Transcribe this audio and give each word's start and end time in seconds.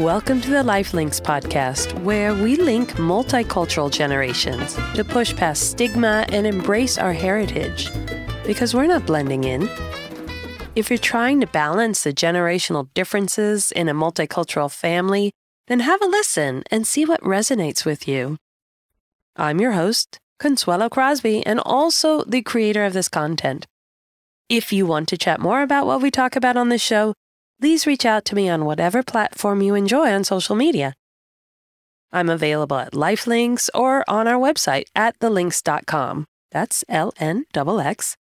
Welcome 0.00 0.40
to 0.40 0.50
the 0.50 0.64
Lifelinks 0.64 1.22
podcast, 1.22 1.96
where 2.02 2.34
we 2.34 2.56
link 2.56 2.94
multicultural 2.94 3.92
generations 3.92 4.74
to 4.96 5.04
push 5.04 5.36
past 5.36 5.70
stigma 5.70 6.26
and 6.30 6.48
embrace 6.48 6.98
our 6.98 7.12
heritage. 7.12 7.92
Because 8.44 8.74
we're 8.74 8.88
not 8.88 9.06
blending 9.06 9.44
in. 9.44 9.70
If 10.74 10.90
you're 10.90 10.98
trying 10.98 11.40
to 11.42 11.46
balance 11.46 12.02
the 12.02 12.12
generational 12.12 12.88
differences 12.94 13.70
in 13.70 13.88
a 13.88 13.94
multicultural 13.94 14.68
family, 14.68 15.30
then 15.68 15.78
have 15.78 16.02
a 16.02 16.06
listen 16.06 16.64
and 16.72 16.88
see 16.88 17.04
what 17.04 17.20
resonates 17.20 17.84
with 17.84 18.08
you. 18.08 18.36
I'm 19.36 19.60
your 19.60 19.72
host, 19.72 20.18
Consuelo 20.40 20.88
Crosby, 20.88 21.46
and 21.46 21.60
also 21.60 22.24
the 22.24 22.42
creator 22.42 22.84
of 22.84 22.94
this 22.94 23.08
content. 23.08 23.64
If 24.48 24.72
you 24.72 24.86
want 24.86 25.08
to 25.10 25.16
chat 25.16 25.40
more 25.40 25.62
about 25.62 25.86
what 25.86 26.02
we 26.02 26.10
talk 26.10 26.34
about 26.34 26.56
on 26.56 26.68
the 26.68 26.78
show, 26.78 27.14
please 27.64 27.86
reach 27.86 28.04
out 28.04 28.26
to 28.26 28.34
me 28.34 28.46
on 28.46 28.66
whatever 28.66 29.02
platform 29.02 29.62
you 29.62 29.74
enjoy 29.74 30.12
on 30.12 30.22
social 30.22 30.54
media. 30.54 30.92
I'm 32.12 32.28
available 32.28 32.76
at 32.76 32.92
Lifelinks 32.92 33.70
or 33.74 34.04
on 34.06 34.28
our 34.28 34.38
website 34.38 34.84
at 34.94 35.18
thelnx.com. 35.18 36.26
That's 36.52 36.84
L 36.90 37.14
N 37.18 37.46
X. 37.56 38.16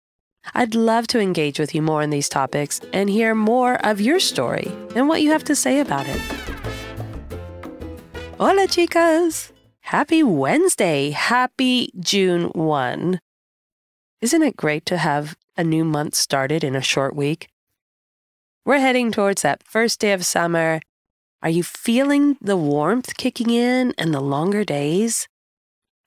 I'd 0.54 0.76
love 0.76 1.08
to 1.08 1.18
engage 1.18 1.58
with 1.58 1.74
you 1.74 1.82
more 1.82 2.02
on 2.02 2.10
these 2.10 2.28
topics 2.28 2.80
and 2.92 3.10
hear 3.10 3.34
more 3.34 3.84
of 3.84 4.00
your 4.00 4.20
story 4.20 4.70
and 4.94 5.08
what 5.08 5.22
you 5.22 5.32
have 5.32 5.42
to 5.50 5.56
say 5.56 5.80
about 5.80 6.06
it. 6.06 6.20
Hola, 8.38 8.68
chicas! 8.68 9.50
Happy 9.80 10.22
Wednesday! 10.22 11.10
Happy 11.10 11.90
June 11.98 12.44
1. 12.50 13.18
Isn't 14.20 14.42
it 14.44 14.56
great 14.56 14.86
to 14.86 14.98
have 14.98 15.36
a 15.56 15.64
new 15.64 15.84
month 15.84 16.14
started 16.14 16.62
in 16.62 16.76
a 16.76 16.80
short 16.80 17.16
week? 17.16 17.48
We're 18.64 18.78
heading 18.78 19.10
towards 19.10 19.42
that 19.42 19.64
first 19.64 19.98
day 19.98 20.12
of 20.12 20.24
summer. 20.24 20.80
Are 21.42 21.50
you 21.50 21.64
feeling 21.64 22.36
the 22.40 22.56
warmth 22.56 23.16
kicking 23.16 23.50
in 23.50 23.92
and 23.98 24.14
the 24.14 24.20
longer 24.20 24.64
days? 24.64 25.26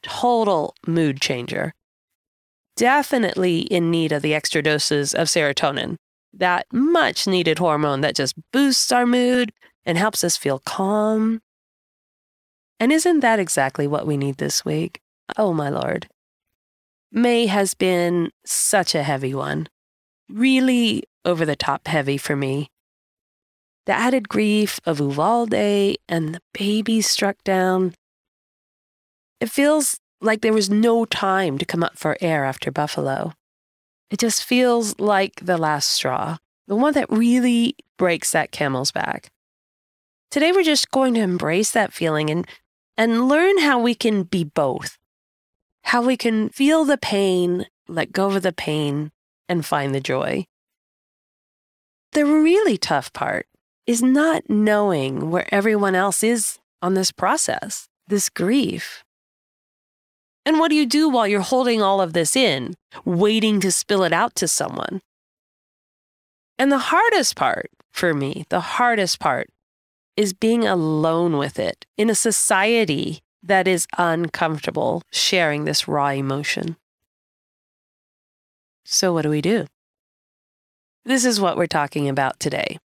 Total 0.02 0.74
mood 0.88 1.20
changer. 1.20 1.74
Definitely 2.78 3.62
in 3.62 3.92
need 3.92 4.14
of 4.14 4.22
the 4.22 4.34
extra 4.34 4.62
doses 4.62 5.14
of 5.14 5.28
serotonin, 5.28 5.98
that 6.34 6.66
much 6.72 7.28
needed 7.28 7.60
hormone 7.60 8.00
that 8.02 8.16
just 8.16 8.36
boosts 8.54 8.90
our 8.90 9.06
mood 9.06 9.52
and 9.86 9.98
helps 9.98 10.24
us 10.24 10.38
feel 10.38 10.60
calm. 10.60 11.42
And 12.80 12.94
isn't 12.94 13.20
that 13.20 13.40
exactly 13.40 13.86
what 13.86 14.08
we 14.08 14.16
need 14.16 14.38
this 14.38 14.64
week? 14.64 15.02
Oh, 15.38 15.54
my 15.54 15.68
Lord. 15.70 16.08
May 17.12 17.48
has 17.48 17.74
been 17.74 18.32
such 18.46 18.96
a 18.96 19.04
heavy 19.04 19.34
one. 19.34 19.68
Really 20.30 21.04
over 21.26 21.46
the 21.46 21.56
top 21.56 21.88
heavy 21.88 22.18
for 22.18 22.36
me. 22.36 22.70
The 23.86 23.94
added 23.94 24.30
grief 24.30 24.80
of 24.86 25.00
Uvalde 25.00 25.54
and 25.54 26.36
the 26.36 26.42
baby 26.54 27.02
struck 27.02 27.44
down. 27.44 27.94
It 29.40 29.50
feels 29.50 30.00
like 30.22 30.42
there 30.42 30.54
was 30.54 30.70
no 30.70 31.06
time 31.06 31.58
to 31.58 31.66
come 31.66 31.84
up 31.84 31.98
for 31.98 32.18
air 32.22 32.46
after 32.46 32.72
Buffalo. 32.72 33.34
It 34.10 34.20
just 34.20 34.44
feels 34.44 34.98
like 35.00 35.34
the 35.42 35.58
last 35.58 35.90
straw, 35.90 36.38
the 36.68 36.76
one 36.76 36.94
that 36.94 37.10
really 37.10 37.76
breaks 37.98 38.32
that 38.32 38.52
camel's 38.52 38.92
back. 38.92 39.30
Today, 40.32 40.52
we're 40.52 40.64
just 40.64 40.92
going 40.92 41.14
to 41.14 41.22
embrace 41.22 41.72
that 41.72 41.94
feeling 41.94 42.30
and, 42.30 42.48
and 42.98 43.28
learn 43.28 43.60
how 43.60 43.80
we 43.80 43.96
can 43.96 44.24
be 44.24 44.44
both. 44.44 44.98
How 45.84 46.02
we 46.02 46.18
can 46.18 46.50
feel 46.50 46.86
the 46.86 46.98
pain, 46.98 47.68
let 47.88 48.12
go 48.12 48.32
of 48.32 48.42
the 48.42 48.52
pain, 48.52 49.12
and 49.48 49.66
find 49.66 49.94
the 49.94 50.02
joy. 50.02 50.46
The 52.16 52.26
really 52.26 52.78
tough 52.78 53.12
part 53.12 53.46
is 53.86 54.02
not 54.02 54.50
knowing 54.50 55.32
where 55.32 55.54
everyone 55.54 55.96
else 55.96 56.24
is 56.24 56.60
on 56.82 56.94
this 56.94 57.12
process, 57.12 57.90
this 58.08 58.30
grief. 58.30 59.04
And 60.46 60.58
what 60.58 60.70
do 60.70 60.78
you 60.78 60.86
do 60.86 61.10
while 61.10 61.28
you're 61.28 61.42
holding 61.42 61.82
all 61.82 62.00
of 62.00 62.14
this 62.14 62.34
in, 62.34 62.76
waiting 63.04 63.60
to 63.60 63.70
spill 63.70 64.02
it 64.06 64.14
out 64.14 64.34
to 64.36 64.48
someone? 64.48 65.02
And 66.58 66.72
the 66.72 66.88
hardest 66.88 67.36
part 67.36 67.70
for 67.92 68.14
me, 68.14 68.46
the 68.48 68.62
hardest 68.62 69.20
part 69.20 69.50
is 70.16 70.32
being 70.32 70.66
alone 70.66 71.38
with 71.38 71.60
it 71.60 71.86
in 71.98 72.10
a 72.10 72.16
society 72.16 73.24
that 73.44 73.68
is 73.68 73.88
uncomfortable 73.98 75.02
sharing 75.12 75.66
this 75.66 75.86
raw 75.86 76.12
emotion. 76.12 76.78
So, 78.86 79.12
what 79.12 79.24
do 79.24 79.30
we 79.30 79.42
do? 79.42 79.68
This 81.08 81.24
is 81.24 81.40
what 81.40 81.56
we're 81.56 81.68
talking 81.68 82.10
about 82.10 82.40
today. 82.40 82.80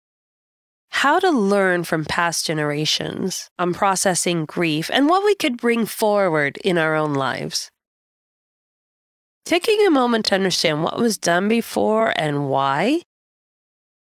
How 0.91 1.19
to 1.21 1.31
learn 1.31 1.85
from 1.85 2.05
past 2.05 2.45
generations 2.45 3.49
on 3.59 3.73
processing 3.73 4.45
grief 4.45 4.91
and 4.93 5.09
what 5.09 5.25
we 5.25 5.35
could 5.35 5.57
bring 5.57 5.87
forward 5.87 6.59
in 6.59 6.77
our 6.77 6.95
own 6.95 7.15
lives. 7.15 7.71
Taking 9.47 9.87
a 9.87 9.91
moment 9.91 10.27
to 10.27 10.35
understand 10.35 10.85
what 10.85 10.99
was 10.99 11.17
done 11.17 11.49
before 11.49 12.13
and 12.15 12.51
why 12.51 13.01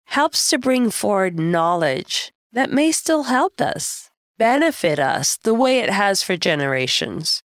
helps 0.08 0.50
to 0.50 0.58
bring 0.58 0.90
forward 0.90 1.38
knowledge 1.38 2.32
that 2.52 2.72
may 2.72 2.92
still 2.92 3.24
help 3.24 3.62
us, 3.62 4.10
benefit 4.40 4.98
us 4.98 5.38
the 5.44 5.54
way 5.54 5.82
it 5.82 5.92
has 5.92 6.24
for 6.24 6.36
generations. 6.36 7.44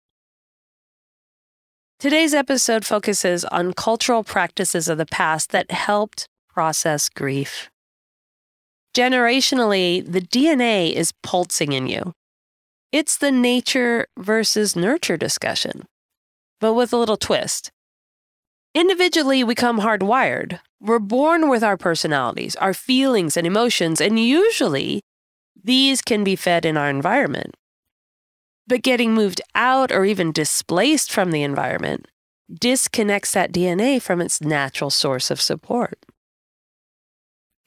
Today's 1.97 2.35
episode 2.35 2.85
focuses 2.85 3.45
on 3.45 3.73
cultural 3.73 4.23
practices 4.23 4.87
of 4.87 4.99
the 4.99 5.07
past 5.07 5.49
that 5.49 5.71
helped 5.71 6.27
process 6.53 7.09
grief. 7.09 7.69
Generationally, 8.95 10.05
the 10.05 10.21
DNA 10.21 10.91
is 10.91 11.13
pulsing 11.23 11.71
in 11.71 11.87
you. 11.87 12.13
It's 12.91 13.17
the 13.17 13.31
nature 13.31 14.07
versus 14.17 14.75
nurture 14.75 15.15
discussion, 15.15 15.85
but 16.59 16.73
with 16.73 16.91
a 16.91 16.97
little 16.97 17.17
twist. 17.17 17.71
Individually, 18.73 19.43
we 19.43 19.55
come 19.55 19.79
hardwired. 19.79 20.59
We're 20.81 20.99
born 20.99 21.49
with 21.49 21.63
our 21.63 21.77
personalities, 21.77 22.55
our 22.57 22.73
feelings, 22.73 23.37
and 23.37 23.47
emotions, 23.47 24.01
and 24.01 24.19
usually 24.19 25.01
these 25.63 26.01
can 26.01 26.23
be 26.23 26.35
fed 26.35 26.65
in 26.65 26.75
our 26.75 26.89
environment. 26.89 27.55
But 28.67 28.81
getting 28.83 29.13
moved 29.13 29.41
out 29.55 29.91
or 29.91 30.05
even 30.05 30.31
displaced 30.31 31.11
from 31.11 31.31
the 31.31 31.43
environment 31.43 32.07
disconnects 32.53 33.31
that 33.31 33.53
DNA 33.53 34.01
from 34.01 34.21
its 34.21 34.41
natural 34.41 34.89
source 34.89 35.31
of 35.31 35.39
support. 35.39 35.97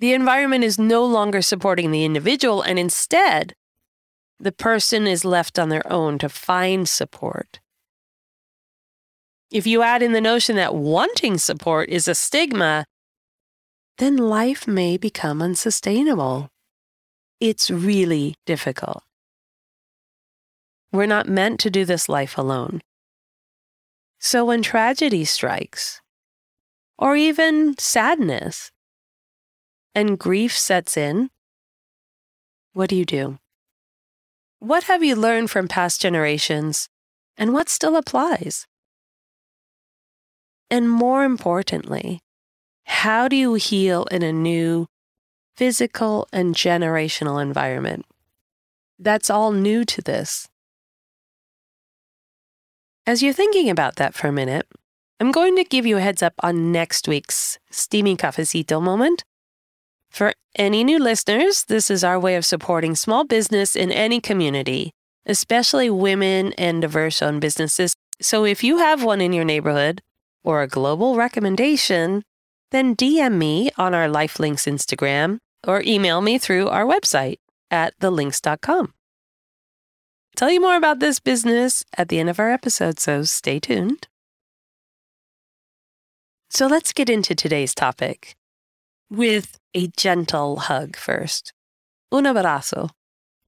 The 0.00 0.12
environment 0.12 0.64
is 0.64 0.78
no 0.78 1.04
longer 1.04 1.40
supporting 1.40 1.90
the 1.90 2.04
individual, 2.04 2.62
and 2.62 2.78
instead, 2.78 3.54
the 4.40 4.52
person 4.52 5.06
is 5.06 5.24
left 5.24 5.58
on 5.58 5.68
their 5.68 5.90
own 5.90 6.18
to 6.18 6.28
find 6.28 6.88
support. 6.88 7.60
If 9.50 9.66
you 9.66 9.82
add 9.82 10.02
in 10.02 10.12
the 10.12 10.20
notion 10.20 10.56
that 10.56 10.74
wanting 10.74 11.38
support 11.38 11.88
is 11.88 12.08
a 12.08 12.14
stigma, 12.14 12.86
then 13.98 14.16
life 14.16 14.66
may 14.66 14.96
become 14.96 15.40
unsustainable. 15.40 16.50
It's 17.40 17.70
really 17.70 18.34
difficult. 18.46 19.04
We're 20.90 21.06
not 21.06 21.28
meant 21.28 21.60
to 21.60 21.70
do 21.70 21.84
this 21.84 22.08
life 22.08 22.36
alone. 22.36 22.80
So 24.18 24.44
when 24.44 24.62
tragedy 24.62 25.24
strikes, 25.24 26.00
or 26.98 27.14
even 27.14 27.76
sadness, 27.78 28.72
and 29.94 30.18
grief 30.18 30.56
sets 30.56 30.96
in, 30.96 31.30
what 32.72 32.90
do 32.90 32.96
you 32.96 33.04
do? 33.04 33.38
What 34.58 34.84
have 34.84 35.04
you 35.04 35.14
learned 35.14 35.50
from 35.50 35.68
past 35.68 36.00
generations 36.00 36.88
and 37.36 37.52
what 37.52 37.68
still 37.68 37.96
applies? 37.96 38.66
And 40.70 40.90
more 40.90 41.24
importantly, 41.24 42.20
how 42.84 43.28
do 43.28 43.36
you 43.36 43.54
heal 43.54 44.04
in 44.10 44.22
a 44.22 44.32
new 44.32 44.86
physical 45.56 46.26
and 46.32 46.54
generational 46.54 47.40
environment? 47.40 48.06
That's 48.98 49.30
all 49.30 49.52
new 49.52 49.84
to 49.84 50.02
this. 50.02 50.48
As 53.06 53.22
you're 53.22 53.32
thinking 53.32 53.68
about 53.68 53.96
that 53.96 54.14
for 54.14 54.28
a 54.28 54.32
minute, 54.32 54.66
I'm 55.20 55.30
going 55.30 55.56
to 55.56 55.64
give 55.64 55.86
you 55.86 55.98
a 55.98 56.00
heads 56.00 56.22
up 56.22 56.34
on 56.40 56.72
next 56.72 57.06
week's 57.06 57.58
Steamy 57.70 58.16
Cafecito 58.16 58.82
moment 58.82 59.24
for 60.14 60.32
any 60.54 60.84
new 60.84 61.00
listeners, 61.00 61.64
this 61.64 61.90
is 61.90 62.04
our 62.04 62.20
way 62.20 62.36
of 62.36 62.46
supporting 62.46 62.94
small 62.94 63.24
business 63.24 63.74
in 63.74 63.90
any 63.90 64.20
community, 64.20 64.92
especially 65.26 65.90
women 65.90 66.52
and 66.52 66.80
diverse 66.80 67.20
owned 67.20 67.40
businesses. 67.40 67.96
So 68.20 68.44
if 68.44 68.62
you 68.62 68.78
have 68.78 69.02
one 69.02 69.20
in 69.20 69.32
your 69.32 69.44
neighborhood 69.44 70.00
or 70.44 70.62
a 70.62 70.68
global 70.68 71.16
recommendation, 71.16 72.22
then 72.70 72.94
DM 72.94 73.34
me 73.34 73.72
on 73.76 73.92
our 73.92 74.06
Lifelinks 74.06 74.68
Instagram 74.72 75.38
or 75.66 75.82
email 75.84 76.20
me 76.20 76.38
through 76.38 76.68
our 76.68 76.84
website 76.84 77.38
at 77.68 77.98
thelnx.com. 77.98 78.94
Tell 80.36 80.50
you 80.50 80.60
more 80.60 80.76
about 80.76 81.00
this 81.00 81.18
business 81.18 81.84
at 81.98 82.08
the 82.08 82.20
end 82.20 82.30
of 82.30 82.38
our 82.38 82.50
episode, 82.50 83.00
so 83.00 83.24
stay 83.24 83.58
tuned. 83.58 84.06
So 86.50 86.68
let's 86.68 86.92
get 86.92 87.10
into 87.10 87.34
today's 87.34 87.74
topic 87.74 88.36
with 89.14 89.58
a 89.74 89.88
gentle 89.96 90.56
hug 90.56 90.96
first. 90.96 91.52
Un 92.12 92.24
abrazo. 92.24 92.90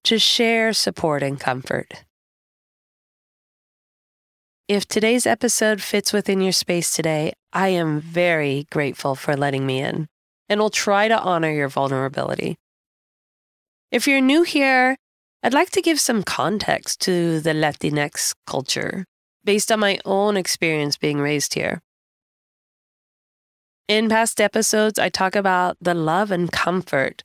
to 0.05 0.19
share 0.21 0.73
support 0.73 1.23
and 1.23 1.41
comfort. 1.41 2.05
If 4.69 4.87
today's 4.87 5.27
episode 5.27 5.83
fits 5.83 6.13
within 6.13 6.41
your 6.41 6.53
space 6.53 6.95
today, 6.95 7.33
I 7.53 7.69
am 7.69 8.01
very 8.01 8.67
grateful 8.71 9.17
for 9.17 9.37
letting 9.37 9.67
me 9.67 9.81
in 9.81 10.07
and 10.49 10.61
will 10.61 10.71
try 10.71 11.09
to 11.09 11.19
honor 11.19 11.51
your 11.51 11.69
vulnerability. 11.69 12.57
If 13.91 14.07
you're 14.07 14.21
new 14.21 14.43
here, 14.43 14.97
I'd 15.43 15.55
like 15.55 15.71
to 15.71 15.83
give 15.83 16.01
some 16.01 16.23
context 16.23 17.01
to 17.03 17.41
the 17.41 17.53
Latinx 17.53 18.35
culture 18.47 19.05
based 19.45 19.71
on 19.71 19.81
my 19.81 19.99
own 20.05 20.37
experience 20.37 20.97
being 20.97 21.19
raised 21.19 21.55
here. 21.55 21.81
In 23.89 24.09
past 24.09 24.41
episodes, 24.41 24.99
I 24.99 25.11
talk 25.11 25.37
about 25.37 25.77
the 25.81 25.95
love 25.95 26.33
and 26.33 26.51
comfort 26.51 27.23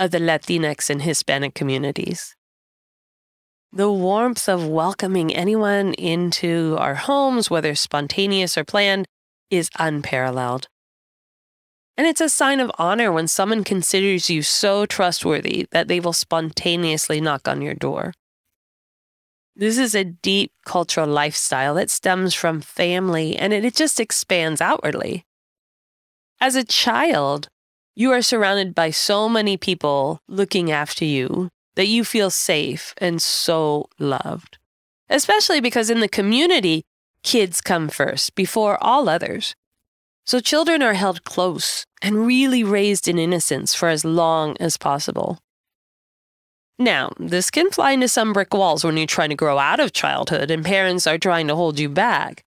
of 0.00 0.10
the 0.10 0.20
Latinx 0.20 0.88
and 0.88 1.02
Hispanic 1.02 1.54
communities. 1.54 2.34
The 3.74 3.92
warmth 3.92 4.48
of 4.48 4.66
welcoming 4.66 5.34
anyone 5.34 5.92
into 5.94 6.76
our 6.78 6.94
homes, 6.94 7.50
whether 7.50 7.74
spontaneous 7.74 8.56
or 8.56 8.64
planned, 8.64 9.06
is 9.50 9.68
unparalleled. 9.78 10.66
And 11.98 12.06
it's 12.06 12.22
a 12.22 12.30
sign 12.30 12.60
of 12.60 12.72
honor 12.78 13.12
when 13.12 13.28
someone 13.28 13.62
considers 13.62 14.30
you 14.30 14.40
so 14.40 14.86
trustworthy 14.86 15.66
that 15.72 15.88
they 15.88 16.00
will 16.00 16.14
spontaneously 16.14 17.20
knock 17.20 17.46
on 17.46 17.60
your 17.60 17.74
door. 17.74 18.14
This 19.54 19.76
is 19.76 19.94
a 19.94 20.04
deep 20.04 20.52
cultural 20.64 21.06
lifestyle 21.06 21.74
that 21.74 21.90
stems 21.90 22.32
from 22.32 22.62
family 22.62 23.36
and 23.36 23.52
it 23.52 23.74
just 23.74 24.00
expands 24.00 24.62
outwardly. 24.62 25.26
As 26.42 26.56
a 26.56 26.64
child, 26.64 27.46
you 27.94 28.10
are 28.10 28.20
surrounded 28.20 28.74
by 28.74 28.90
so 28.90 29.28
many 29.28 29.56
people 29.56 30.18
looking 30.26 30.72
after 30.72 31.04
you 31.04 31.50
that 31.76 31.86
you 31.86 32.02
feel 32.02 32.30
safe 32.30 32.94
and 32.98 33.22
so 33.22 33.86
loved. 34.00 34.58
Especially 35.08 35.60
because 35.60 35.88
in 35.88 36.00
the 36.00 36.08
community, 36.08 36.82
kids 37.22 37.60
come 37.60 37.88
first 37.88 38.34
before 38.34 38.76
all 38.82 39.08
others. 39.08 39.54
So 40.26 40.40
children 40.40 40.82
are 40.82 40.94
held 40.94 41.22
close 41.22 41.86
and 42.02 42.26
really 42.26 42.64
raised 42.64 43.06
in 43.06 43.20
innocence 43.20 43.72
for 43.72 43.88
as 43.88 44.04
long 44.04 44.56
as 44.58 44.76
possible. 44.76 45.38
Now, 46.76 47.12
this 47.20 47.52
can 47.52 47.70
fly 47.70 47.92
into 47.92 48.08
some 48.08 48.32
brick 48.32 48.52
walls 48.52 48.82
when 48.82 48.96
you're 48.96 49.06
trying 49.06 49.30
to 49.30 49.36
grow 49.36 49.60
out 49.60 49.78
of 49.78 49.92
childhood 49.92 50.50
and 50.50 50.64
parents 50.64 51.06
are 51.06 51.18
trying 51.18 51.46
to 51.46 51.54
hold 51.54 51.78
you 51.78 51.88
back. 51.88 52.42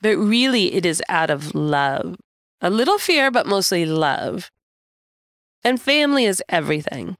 But 0.00 0.16
really, 0.16 0.74
it 0.74 0.86
is 0.86 1.02
out 1.08 1.28
of 1.28 1.56
love. 1.56 2.14
A 2.60 2.70
little 2.70 2.98
fear, 2.98 3.30
but 3.30 3.46
mostly 3.46 3.86
love. 3.86 4.50
And 5.64 5.80
family 5.80 6.24
is 6.24 6.42
everything 6.48 7.16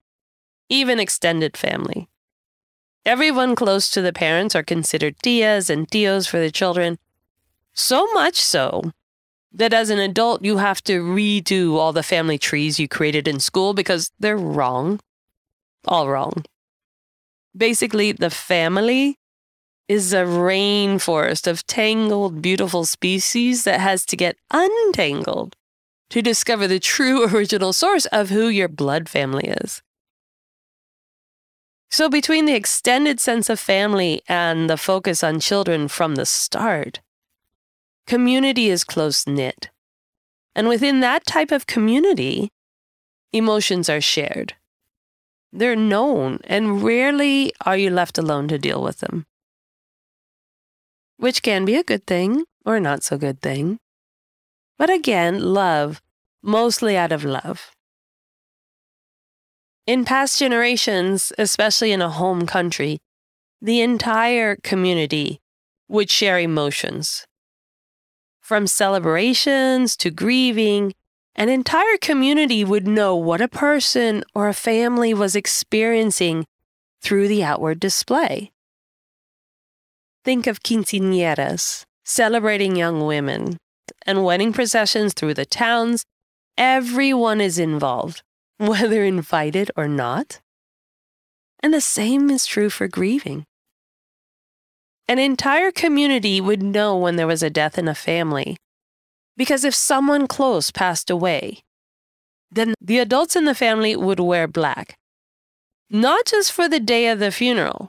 even 0.69 1.01
extended 1.01 1.57
family. 1.57 2.09
Everyone 3.05 3.55
close 3.55 3.91
to 3.91 4.03
the 4.03 4.13
parents 4.13 4.55
are 4.55 4.63
considered 4.63 5.17
tias 5.19 5.71
and 5.71 5.89
tios 5.89 6.29
for 6.29 6.39
the 6.39 6.51
children. 6.51 6.99
So 7.73 8.07
much 8.13 8.37
so 8.37 8.93
that 9.53 9.73
as 9.73 9.89
an 9.89 9.99
adult, 9.99 10.45
you 10.45 10.59
have 10.59 10.83
to 10.85 11.01
redo 11.01 11.75
all 11.77 11.93
the 11.93 12.03
family 12.03 12.39
trees 12.39 12.79
you 12.79 12.87
created 12.87 13.27
in 13.27 13.41
school 13.41 13.73
because 13.73 14.11
they're 14.19 14.37
wrong. 14.37 15.01
All 15.87 16.09
wrong. 16.09 16.45
Basically, 17.57 18.13
the 18.13 18.31
family 18.31 19.18
is 19.89 20.13
a 20.13 20.25
rainforest 20.25 21.47
of 21.47 21.67
tangled, 21.67 22.43
beautiful 22.43 22.85
species 22.85 23.65
that 23.65 23.81
has 23.81 24.05
to 24.07 24.17
get 24.17 24.37
untangled 24.51 25.57
to 26.11 26.23
discover 26.23 26.69
the 26.69 26.79
true 26.79 27.25
original 27.35 27.73
source 27.73 28.07
of 28.07 28.31
who 28.31 28.49
your 28.49 28.69
blood 28.69 29.09
family 29.09 29.49
is. 29.63 29.83
So, 31.91 32.11
between 32.11 32.45
the 32.45 32.55
extended 32.55 33.19
sense 33.19 33.49
of 33.49 33.59
family 33.59 34.21
and 34.29 34.69
the 34.69 34.77
focus 34.77 35.25
on 35.25 35.41
children 35.41 35.89
from 35.89 36.17
the 36.17 36.27
start, 36.27 37.01
community 38.07 38.69
is 38.69 38.85
close 38.85 39.27
knit. 39.27 39.71
And 40.55 40.69
within 40.69 41.01
that 41.01 41.25
type 41.25 41.51
of 41.51 41.67
community, 41.67 42.51
emotions 43.33 43.89
are 43.89 44.03
shared. 44.03 44.55
They're 45.51 45.77
known, 45.77 46.41
and 46.45 46.83
rarely 46.83 47.53
are 47.65 47.77
you 47.77 47.89
left 47.89 48.19
alone 48.19 48.49
to 48.49 48.59
deal 48.59 48.83
with 48.83 48.99
them. 48.99 49.25
Which 51.19 51.43
can 51.43 51.65
be 51.65 51.77
a 51.77 51.85
good 51.85 52.07
thing 52.07 52.45
or 52.65 52.81
not 52.81 53.03
so 53.03 53.19
good 53.19 53.43
thing. 53.43 53.79
But 54.79 54.89
again, 54.89 55.41
love, 55.41 56.01
mostly 56.43 56.97
out 56.97 57.13
of 57.13 57.25
love. 57.25 57.71
In 59.87 60.05
past 60.05 60.39
generations, 60.39 61.33
especially 61.37 61.93
in 61.93 62.01
a 62.01 62.11
home 62.11 62.47
country, 62.47 62.99
the 63.61 63.81
entire 63.81 64.57
community 64.63 65.41
would 65.89 66.11
share 66.11 66.39
emotions. 66.39 67.27
From 68.41 68.67
celebrations 68.67 69.97
to 69.97 70.11
grieving, 70.11 70.95
an 71.35 71.49
entire 71.49 71.97
community 72.01 72.65
would 72.65 72.87
know 72.87 73.17
what 73.17 73.41
a 73.41 73.49
person 73.49 74.23
or 74.35 74.49
a 74.49 74.55
family 74.55 75.13
was 75.15 75.35
experiencing 75.35 76.47
through 77.01 77.29
the 77.29 77.43
outward 77.43 77.81
display. 77.81 78.53
Think 80.29 80.47
of 80.47 80.63
quinceañeras, 80.63 81.85
celebrating 82.05 82.77
young 82.77 83.07
women, 83.07 83.57
and 84.05 84.27
wedding 84.27 84.53
processions 84.53 85.15
through 85.15 85.33
the 85.33 85.47
towns. 85.47 86.05
Everyone 86.59 87.41
is 87.41 87.59
involved 87.59 88.21
whether 88.59 89.03
invited 89.05 89.71
or 89.75 89.89
not. 89.89 90.41
And 91.61 91.73
the 91.73 91.81
same 91.81 92.29
is 92.29 92.45
true 92.45 92.69
for 92.69 92.89
grieving. 92.89 93.45
An 95.09 95.19
entire 95.19 95.73
community 95.73 96.43
would 96.43 96.63
know 96.63 96.95
when 96.95 97.17
there 97.17 97.27
was 97.27 97.43
a 97.43 97.49
death 97.49 97.79
in 97.79 97.89
a 97.89 97.95
family. 97.95 98.59
Because 99.35 99.65
if 99.65 99.75
someone 99.75 100.27
close 100.27 100.71
passed 100.71 101.09
away, 101.09 101.63
then 102.51 102.75
the 102.83 102.99
adults 102.99 103.35
in 103.35 103.47
the 103.47 103.55
family 103.55 103.97
would 103.97 104.21
wear 104.21 104.47
black. 104.47 104.95
Not 105.89 106.27
just 106.27 106.53
for 106.53 106.69
the 106.69 106.81
day 106.81 107.09
of 107.09 107.19
the 107.19 107.31
funeral, 107.31 107.89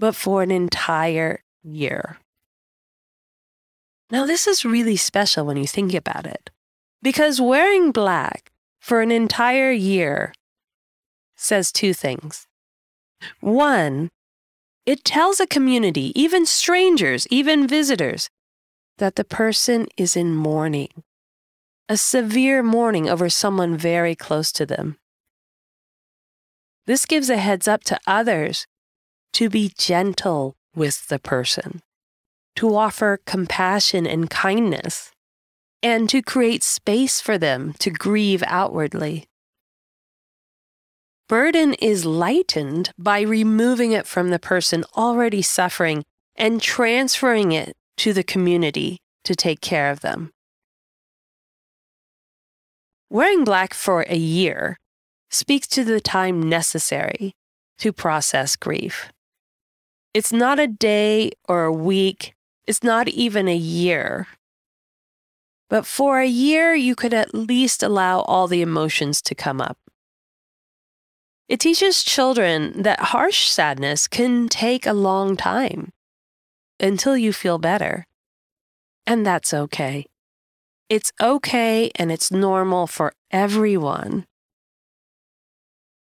but 0.00 0.16
for 0.16 0.42
an 0.42 0.50
entire 0.50 1.43
year. 1.64 2.18
Now, 4.10 4.26
this 4.26 4.46
is 4.46 4.64
really 4.64 4.96
special 4.96 5.46
when 5.46 5.56
you 5.56 5.66
think 5.66 5.94
about 5.94 6.26
it, 6.26 6.50
because 7.02 7.40
wearing 7.40 7.90
black 7.90 8.52
for 8.80 9.00
an 9.00 9.10
entire 9.10 9.72
year 9.72 10.32
says 11.36 11.72
two 11.72 11.94
things. 11.94 12.46
One, 13.40 14.10
it 14.86 15.04
tells 15.04 15.40
a 15.40 15.46
community, 15.46 16.12
even 16.14 16.44
strangers, 16.44 17.26
even 17.30 17.66
visitors, 17.66 18.28
that 18.98 19.16
the 19.16 19.24
person 19.24 19.86
is 19.96 20.14
in 20.16 20.34
mourning, 20.34 21.02
a 21.88 21.96
severe 21.96 22.62
mourning 22.62 23.08
over 23.08 23.28
someone 23.30 23.76
very 23.76 24.14
close 24.14 24.52
to 24.52 24.66
them. 24.66 24.98
This 26.86 27.06
gives 27.06 27.30
a 27.30 27.38
heads 27.38 27.66
up 27.66 27.82
to 27.84 27.98
others 28.06 28.66
to 29.32 29.48
be 29.48 29.72
gentle 29.76 30.54
with 30.74 31.08
the 31.08 31.18
person, 31.18 31.80
to 32.56 32.74
offer 32.74 33.20
compassion 33.26 34.06
and 34.06 34.30
kindness 34.30 35.12
and 35.82 36.08
to 36.08 36.22
create 36.22 36.62
space 36.62 37.20
for 37.20 37.36
them 37.36 37.74
to 37.78 37.90
grieve 37.90 38.42
outwardly. 38.46 39.26
Burden 41.28 41.74
is 41.74 42.04
lightened 42.04 42.90
by 42.98 43.20
removing 43.20 43.92
it 43.92 44.06
from 44.06 44.30
the 44.30 44.38
person 44.38 44.84
already 44.96 45.42
suffering 45.42 46.02
and 46.36 46.60
transferring 46.60 47.52
it 47.52 47.74
to 47.96 48.12
the 48.12 48.22
community 48.22 48.98
to 49.24 49.34
take 49.34 49.60
care 49.60 49.90
of 49.90 50.00
them. 50.00 50.30
Wearing 53.10 53.44
black 53.44 53.74
for 53.74 54.02
a 54.08 54.16
year 54.16 54.78
speaks 55.30 55.66
to 55.68 55.84
the 55.84 56.00
time 56.00 56.48
necessary 56.48 57.32
to 57.78 57.92
process 57.92 58.56
grief. 58.56 59.10
It's 60.14 60.32
not 60.32 60.58
a 60.58 60.66
day 60.66 61.32
or 61.48 61.64
a 61.64 61.72
week, 61.72 62.34
it's 62.66 62.82
not 62.82 63.08
even 63.08 63.48
a 63.48 63.56
year 63.56 64.26
but 65.74 65.86
for 65.86 66.20
a 66.20 66.26
year, 66.26 66.72
you 66.74 66.94
could 66.94 67.12
at 67.12 67.34
least 67.34 67.82
allow 67.82 68.20
all 68.20 68.46
the 68.46 68.62
emotions 68.62 69.20
to 69.22 69.34
come 69.34 69.60
up. 69.60 69.76
It 71.48 71.58
teaches 71.58 72.04
children 72.04 72.82
that 72.82 73.10
harsh 73.10 73.48
sadness 73.48 74.06
can 74.06 74.48
take 74.48 74.86
a 74.86 74.92
long 74.92 75.36
time 75.36 75.90
until 76.78 77.16
you 77.16 77.32
feel 77.32 77.58
better. 77.58 78.06
And 79.04 79.26
that's 79.26 79.52
okay. 79.52 80.06
It's 80.88 81.12
okay 81.20 81.90
and 81.96 82.12
it's 82.12 82.30
normal 82.30 82.86
for 82.86 83.12
everyone. 83.32 84.26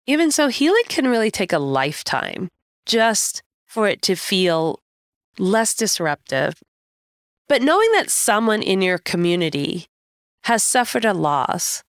Even 0.06 0.30
so, 0.30 0.48
healing 0.48 0.84
can 0.88 1.08
really 1.08 1.30
take 1.30 1.54
a 1.54 1.58
lifetime 1.58 2.48
just 2.84 3.42
for 3.76 3.86
it 3.86 4.00
to 4.02 4.16
feel 4.16 4.80
less 5.38 5.74
disruptive 5.74 6.54
but 7.48 7.62
knowing 7.62 7.92
that 7.92 8.10
someone 8.10 8.62
in 8.62 8.82
your 8.82 8.98
community 8.98 9.86
has 10.44 10.64
suffered 10.64 11.04
a 11.04 11.14
loss 11.14 11.84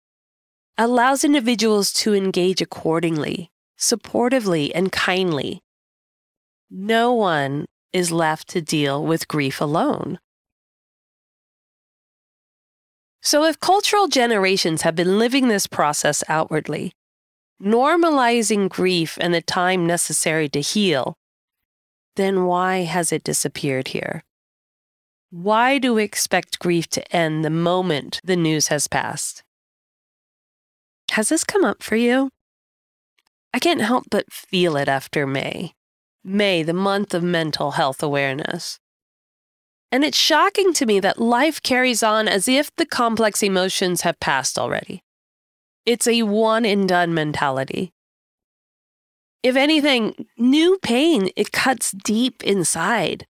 allows 0.77 1.23
individuals 1.23 1.91
to 1.91 2.13
engage 2.13 2.61
accordingly 2.61 3.49
supportively, 3.77 4.71
and 4.73 4.91
kindly. 4.91 5.61
No 6.69 7.13
one 7.13 7.65
is 7.93 8.11
left 8.11 8.49
to 8.49 8.61
deal 8.61 9.05
with 9.05 9.27
grief 9.27 9.61
alone. 9.61 10.19
So, 13.21 13.43
if 13.45 13.59
cultural 13.59 14.07
generations 14.07 14.83
have 14.83 14.95
been 14.95 15.19
living 15.19 15.47
this 15.47 15.67
process 15.67 16.23
outwardly, 16.27 16.93
normalizing 17.61 18.69
grief 18.69 19.17
and 19.19 19.33
the 19.33 19.41
time 19.41 19.85
necessary 19.85 20.49
to 20.49 20.61
heal, 20.61 21.15
then 22.17 22.45
why 22.45 22.79
has 22.79 23.11
it 23.11 23.23
disappeared 23.23 23.89
here? 23.89 24.23
Why 25.29 25.77
do 25.77 25.93
we 25.93 26.03
expect 26.03 26.59
grief 26.59 26.87
to 26.89 27.15
end 27.15 27.43
the 27.43 27.49
moment 27.49 28.21
the 28.23 28.35
news 28.35 28.67
has 28.67 28.87
passed? 28.87 29.43
Has 31.11 31.29
this 31.29 31.43
come 31.43 31.63
up 31.63 31.81
for 31.81 31.95
you? 31.95 32.29
I 33.53 33.59
can't 33.59 33.81
help 33.81 34.05
but 34.11 34.31
feel 34.31 34.77
it 34.77 34.87
after 34.87 35.25
May. 35.25 35.73
May, 36.23 36.63
the 36.63 36.73
month 36.73 37.13
of 37.13 37.23
mental 37.23 37.71
health 37.71 38.03
awareness. 38.03 38.79
And 39.91 40.03
it's 40.03 40.17
shocking 40.17 40.73
to 40.73 40.85
me 40.85 40.99
that 40.99 41.19
life 41.19 41.61
carries 41.61 42.03
on 42.03 42.27
as 42.27 42.47
if 42.47 42.75
the 42.75 42.85
complex 42.85 43.41
emotions 43.41 44.01
have 44.01 44.19
passed 44.19 44.59
already. 44.59 45.01
It's 45.85 46.07
a 46.07 46.23
one 46.23 46.65
and 46.65 46.87
done 46.87 47.13
mentality. 47.13 47.93
If 49.43 49.55
anything, 49.55 50.27
new 50.37 50.77
pain, 50.81 51.29
it 51.35 51.51
cuts 51.51 51.91
deep 51.91 52.43
inside 52.43 53.25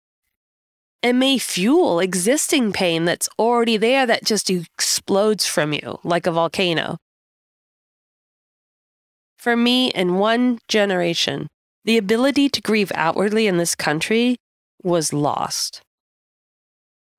and 1.03 1.19
may 1.19 1.39
fuel 1.39 2.01
existing 2.01 2.73
pain 2.73 3.05
that's 3.05 3.29
already 3.39 3.77
there 3.77 4.07
that 4.07 4.25
just 4.25 4.49
explodes 4.49 5.47
from 5.47 5.73
you 5.73 5.99
like 6.05 6.27
a 6.27 6.33
volcano. 6.33 6.97
For 9.37 9.57
me, 9.57 9.89
in 9.91 10.19
one 10.19 10.61
generation, 10.69 11.49
the 11.85 11.99
ability 11.99 12.49
to 12.51 12.61
grieve 12.61 12.93
outwardly 12.95 13.49
in 13.49 13.57
this 13.57 13.75
country 13.75 14.37
was 14.85 15.13
lost. 15.13 15.83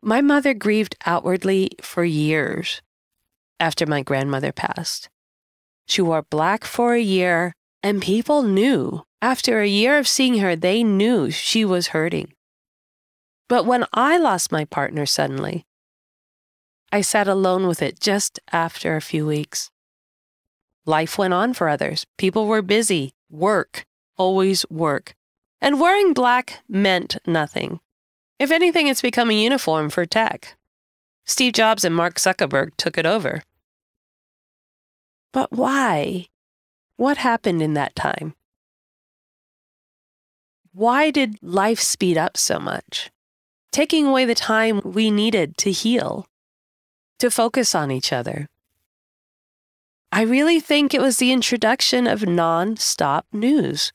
My 0.01 0.21
mother 0.21 0.53
grieved 0.53 0.95
outwardly 1.05 1.71
for 1.81 2.05
years 2.05 2.81
after 3.59 3.85
my 3.85 4.01
grandmother 4.01 4.53
passed. 4.53 5.09
She 5.85 6.01
wore 6.01 6.21
black 6.21 6.63
for 6.63 6.93
a 6.93 7.01
year, 7.01 7.53
and 7.83 8.01
people 8.01 8.41
knew. 8.41 9.03
After 9.21 9.61
a 9.61 9.67
year 9.67 9.97
of 9.97 10.07
seeing 10.07 10.39
her, 10.39 10.55
they 10.55 10.83
knew 10.83 11.29
she 11.29 11.63
was 11.63 11.87
hurting. 11.87 12.33
But 13.47 13.65
when 13.65 13.85
I 13.93 14.17
lost 14.17 14.51
my 14.51 14.65
partner 14.65 15.05
suddenly, 15.05 15.65
I 16.91 17.01
sat 17.01 17.27
alone 17.27 17.67
with 17.67 17.81
it 17.81 17.99
just 17.99 18.39
after 18.51 18.95
a 18.95 19.01
few 19.01 19.25
weeks. 19.25 19.69
Life 20.85 21.17
went 21.17 21.33
on 21.33 21.53
for 21.53 21.69
others. 21.69 22.05
People 22.17 22.47
were 22.47 22.61
busy. 22.61 23.13
Work, 23.29 23.85
always 24.17 24.65
work. 24.69 25.15
And 25.61 25.79
wearing 25.79 26.13
black 26.13 26.61
meant 26.67 27.17
nothing. 27.25 27.79
If 28.39 28.51
anything, 28.51 28.87
it's 28.87 29.01
become 29.01 29.29
a 29.29 29.43
uniform 29.43 29.89
for 29.89 30.05
tech. 30.05 30.57
Steve 31.25 31.53
Jobs 31.53 31.85
and 31.85 31.95
Mark 31.95 32.15
Zuckerberg 32.15 32.71
took 32.77 32.97
it 32.97 33.05
over. 33.05 33.43
But 35.31 35.51
why? 35.53 36.27
What 36.97 37.17
happened 37.17 37.61
in 37.61 37.73
that 37.73 37.95
time? 37.95 38.35
Why 40.73 41.11
did 41.11 41.37
life 41.41 41.79
speed 41.79 42.17
up 42.17 42.37
so 42.37 42.59
much? 42.59 43.11
Taking 43.71 44.07
away 44.07 44.25
the 44.25 44.35
time 44.35 44.81
we 44.83 45.11
needed 45.11 45.57
to 45.59 45.71
heal, 45.71 46.27
to 47.19 47.31
focus 47.31 47.73
on 47.75 47.91
each 47.91 48.13
other. 48.13 48.47
I 50.11 50.21
really 50.21 50.59
think 50.59 50.93
it 50.93 51.01
was 51.01 51.17
the 51.17 51.31
introduction 51.31 52.05
of 52.05 52.27
non 52.27 52.77
stop 52.77 53.25
news. 53.33 53.91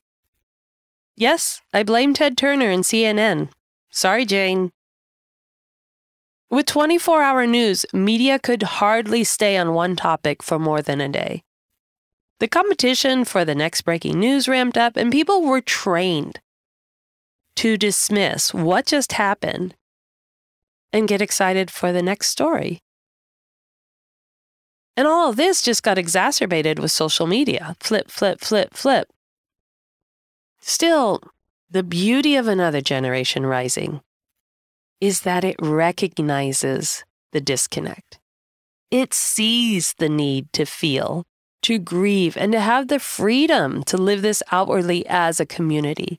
Yes, 1.17 1.61
I 1.73 1.83
blame 1.83 2.15
Ted 2.15 2.37
Turner 2.37 2.71
and 2.71 2.85
CNN. 2.85 3.51
Sorry, 3.91 4.25
Jane. 4.25 4.71
With 6.51 6.67
24 6.67 7.23
hour 7.23 7.47
news, 7.47 7.85
media 7.93 8.39
could 8.39 8.63
hardly 8.63 9.23
stay 9.23 9.57
on 9.57 9.75
one 9.75 9.97
topic 9.97 10.43
for 10.43 10.59
more 10.59 10.81
than 10.81 11.01
a 11.01 11.09
day. 11.09 11.43
The 12.41 12.49
competition 12.49 13.25
for 13.25 13.45
the 13.45 13.55
next 13.55 13.83
breaking 13.83 14.21
news 14.21 14.49
ramped 14.49 14.79
up, 14.79 14.97
and 14.97 15.11
people 15.11 15.43
were 15.43 15.61
trained 15.61 16.41
to 17.57 17.77
dismiss 17.77 18.55
what 18.55 18.87
just 18.87 19.13
happened 19.13 19.75
and 20.93 21.09
get 21.09 21.21
excited 21.21 21.71
for 21.71 21.93
the 21.93 22.03
next 22.03 22.29
story. 22.29 22.81
And 24.97 25.07
all 25.07 25.31
of 25.31 25.37
this 25.37 25.63
just 25.63 25.83
got 25.83 25.99
exacerbated 25.99 26.79
with 26.79 26.91
social 26.93 27.27
media 27.27 27.77
flip, 27.81 28.11
flip, 28.11 28.41
flip, 28.41 28.75
flip. 28.75 29.09
Still, 30.61 31.21
the 31.71 31.83
beauty 31.83 32.37
of 32.37 32.49
another 32.49 32.81
generation 32.81 33.47
rising 33.47 34.01
is 35.01 35.21
that 35.21 35.45
it 35.45 35.57
recognizes 35.61 37.05
the 37.33 37.41
disconnect. 37.41 38.19
It 38.91 39.13
sees 39.13 39.95
the 39.99 40.09
need 40.09 40.53
to 40.55 40.65
feel, 40.65 41.25
to 41.69 41.79
grieve, 41.79 42.35
and 42.35 42.51
to 42.51 42.61
have 42.61 42.89
the 42.89 42.99
freedom 42.99 43.83
to 43.83 43.99
live 43.99 44.23
this 44.23 44.43
outwardly 44.51 45.07
as 45.07 45.39
a 45.39 45.45
community. 45.45 46.19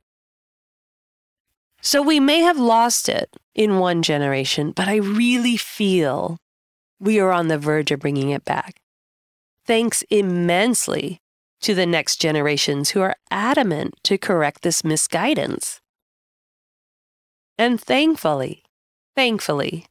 So 1.82 2.04
we 2.04 2.20
may 2.20 2.42
have 2.42 2.60
lost 2.60 3.10
it 3.10 3.36
in 3.56 3.80
one 3.80 4.04
generation, 4.04 4.74
but 4.74 4.88
I 4.88 4.98
really 4.98 5.58
feel 5.58 6.38
we 7.00 7.20
are 7.20 7.32
on 7.32 7.48
the 7.48 7.58
verge 7.58 7.90
of 7.90 8.00
bringing 8.00 8.30
it 8.30 8.46
back. 8.46 8.80
Thanks 9.66 10.04
immensely 10.12 11.20
to 11.62 11.74
the 11.74 11.88
next 11.88 12.18
generations 12.18 12.92
who 12.92 13.02
are 13.02 13.16
adamant 13.32 13.96
to 14.04 14.20
correct 14.20 14.62
this 14.62 14.84
misguidance. 14.84 15.82
And 17.58 17.82
thankfully, 17.82 18.62
thankfully, 19.16 19.88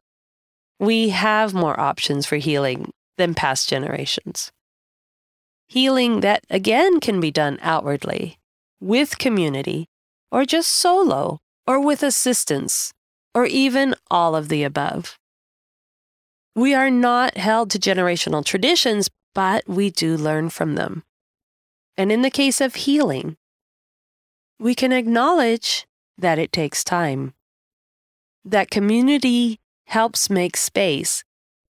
we 0.79 1.09
have 1.09 1.53
more 1.53 1.81
options 1.81 2.27
for 2.27 2.37
healing 2.37 2.93
than 3.17 3.35
past 3.35 3.69
generations. 3.69 4.53
Healing 5.69 6.21
that 6.21 6.45
again 6.49 6.99
can 6.99 7.21
be 7.21 7.31
done 7.31 7.59
outwardly, 7.61 8.39
with 8.81 9.19
community, 9.19 9.87
or 10.33 10.47
just 10.47 10.71
solo, 10.71 11.41
or 11.67 11.79
with 11.79 12.03
assistance, 12.03 12.95
or 13.35 13.45
even 13.45 13.95
all 14.11 14.35
of 14.35 14.49
the 14.49 14.65
above. 14.65 15.19
We 16.55 16.75
are 16.75 16.91
not 16.91 17.37
held 17.37 17.71
to 17.73 17.79
generational 17.79 18.45
traditions, 18.45 19.11
but 19.35 19.69
we 19.69 19.91
do 19.91 20.17
learn 20.17 20.49
from 20.49 20.75
them. 20.75 21.05
And 21.99 22.11
in 22.11 22.23
the 22.23 22.31
case 22.31 22.63
of 22.63 22.75
healing, 22.75 23.37
we 24.59 24.75
can 24.75 24.91
acknowledge 24.91 25.87
that 26.17 26.39
it 26.39 26.51
takes 26.51 26.83
time, 26.83 27.35
that 28.45 28.71
community 28.71 29.61
helps 29.87 30.31
make 30.31 30.57
space, 30.57 31.23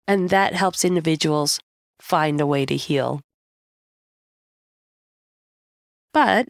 and 0.08 0.30
that 0.30 0.54
helps 0.54 0.86
individuals 0.86 1.60
find 2.00 2.40
a 2.40 2.48
way 2.48 2.66
to 2.66 2.76
heal. 2.78 3.22
But 6.14 6.48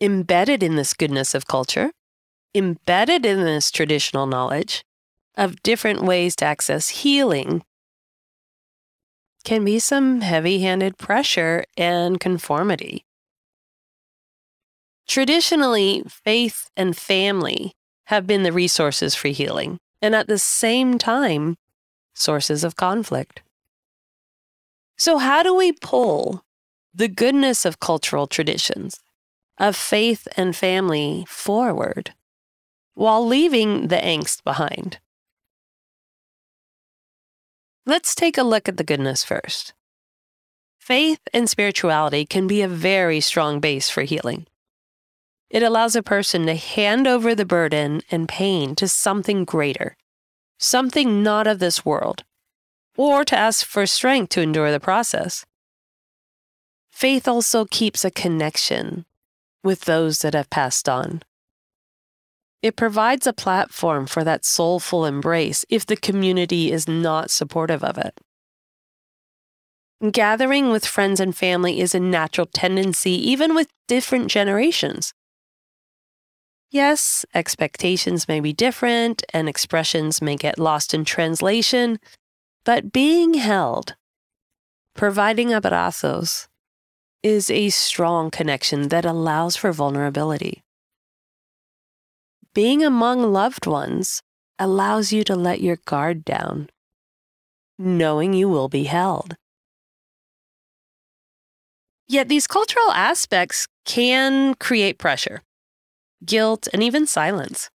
embedded 0.00 0.62
in 0.62 0.76
this 0.76 0.94
goodness 0.94 1.34
of 1.34 1.46
culture, 1.46 1.90
embedded 2.54 3.26
in 3.26 3.44
this 3.44 3.70
traditional 3.70 4.26
knowledge 4.26 4.84
of 5.36 5.62
different 5.62 6.02
ways 6.02 6.36
to 6.36 6.44
access 6.44 6.88
healing, 6.88 7.62
can 9.44 9.64
be 9.64 9.78
some 9.78 10.20
heavy 10.20 10.60
handed 10.60 10.98
pressure 10.98 11.64
and 11.76 12.20
conformity. 12.20 13.04
Traditionally, 15.06 16.04
faith 16.08 16.70
and 16.76 16.96
family 16.96 17.72
have 18.06 18.26
been 18.26 18.42
the 18.42 18.52
resources 18.52 19.14
for 19.14 19.28
healing, 19.28 19.78
and 20.02 20.14
at 20.14 20.28
the 20.28 20.38
same 20.38 20.98
time, 20.98 21.56
sources 22.14 22.64
of 22.64 22.76
conflict. 22.76 23.42
So, 24.96 25.18
how 25.18 25.42
do 25.42 25.54
we 25.54 25.72
pull 25.72 26.44
the 26.94 27.08
goodness 27.08 27.64
of 27.64 27.80
cultural 27.80 28.26
traditions, 28.26 29.00
of 29.58 29.76
faith 29.76 30.26
and 30.36 30.56
family 30.56 31.24
forward, 31.28 32.12
while 32.94 33.24
leaving 33.26 33.88
the 33.88 33.96
angst 33.96 34.42
behind? 34.44 34.98
Let's 37.86 38.14
take 38.14 38.36
a 38.36 38.42
look 38.42 38.68
at 38.68 38.76
the 38.76 38.84
goodness 38.84 39.24
first. 39.24 39.74
Faith 40.78 41.20
and 41.32 41.48
spirituality 41.48 42.26
can 42.26 42.46
be 42.46 42.62
a 42.62 42.68
very 42.68 43.20
strong 43.20 43.60
base 43.60 43.88
for 43.88 44.02
healing. 44.02 44.46
It 45.50 45.62
allows 45.62 45.96
a 45.96 46.02
person 46.02 46.46
to 46.46 46.54
hand 46.54 47.06
over 47.06 47.34
the 47.34 47.44
burden 47.44 48.02
and 48.10 48.28
pain 48.28 48.74
to 48.76 48.86
something 48.86 49.44
greater, 49.44 49.96
something 50.58 51.22
not 51.22 51.46
of 51.46 51.58
this 51.58 51.84
world, 51.84 52.24
or 52.96 53.24
to 53.24 53.36
ask 53.36 53.66
for 53.66 53.86
strength 53.86 54.30
to 54.30 54.40
endure 54.40 54.70
the 54.70 54.80
process. 54.80 55.44
Faith 57.00 57.26
also 57.26 57.64
keeps 57.64 58.04
a 58.04 58.10
connection 58.10 59.06
with 59.64 59.86
those 59.86 60.18
that 60.18 60.34
have 60.34 60.50
passed 60.50 60.86
on. 60.86 61.22
It 62.60 62.76
provides 62.76 63.26
a 63.26 63.32
platform 63.32 64.06
for 64.06 64.22
that 64.22 64.44
soulful 64.44 65.06
embrace 65.06 65.64
if 65.70 65.86
the 65.86 65.96
community 65.96 66.70
is 66.70 66.86
not 66.86 67.30
supportive 67.30 67.82
of 67.82 67.96
it. 67.96 68.20
Gathering 70.12 70.68
with 70.68 70.84
friends 70.84 71.20
and 71.20 71.34
family 71.34 71.80
is 71.80 71.94
a 71.94 72.00
natural 72.00 72.46
tendency, 72.46 73.12
even 73.12 73.54
with 73.54 73.68
different 73.88 74.30
generations. 74.30 75.14
Yes, 76.70 77.24
expectations 77.32 78.28
may 78.28 78.40
be 78.40 78.52
different 78.52 79.22
and 79.32 79.48
expressions 79.48 80.20
may 80.20 80.36
get 80.36 80.58
lost 80.58 80.92
in 80.92 81.06
translation, 81.06 81.98
but 82.66 82.92
being 82.92 83.32
held, 83.32 83.96
providing 84.94 85.48
abrazos, 85.48 86.46
is 87.22 87.50
a 87.50 87.70
strong 87.70 88.30
connection 88.30 88.88
that 88.88 89.04
allows 89.04 89.56
for 89.56 89.72
vulnerability. 89.72 90.62
Being 92.54 92.82
among 92.82 93.32
loved 93.32 93.66
ones 93.66 94.22
allows 94.58 95.12
you 95.12 95.22
to 95.24 95.36
let 95.36 95.60
your 95.60 95.76
guard 95.84 96.24
down, 96.24 96.68
knowing 97.78 98.32
you 98.32 98.48
will 98.48 98.68
be 98.68 98.84
held. 98.84 99.36
Yet 102.08 102.28
these 102.28 102.46
cultural 102.46 102.90
aspects 102.90 103.68
can 103.84 104.54
create 104.54 104.98
pressure, 104.98 105.42
guilt, 106.24 106.66
and 106.72 106.82
even 106.82 107.06
silence, 107.06 107.70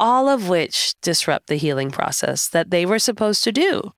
all 0.00 0.28
of 0.28 0.48
which 0.48 0.94
disrupt 1.00 1.46
the 1.46 1.54
healing 1.56 1.90
process 1.90 2.48
that 2.48 2.70
they 2.70 2.84
were 2.84 2.98
supposed 2.98 3.44
to 3.44 3.52
do. 3.52 3.92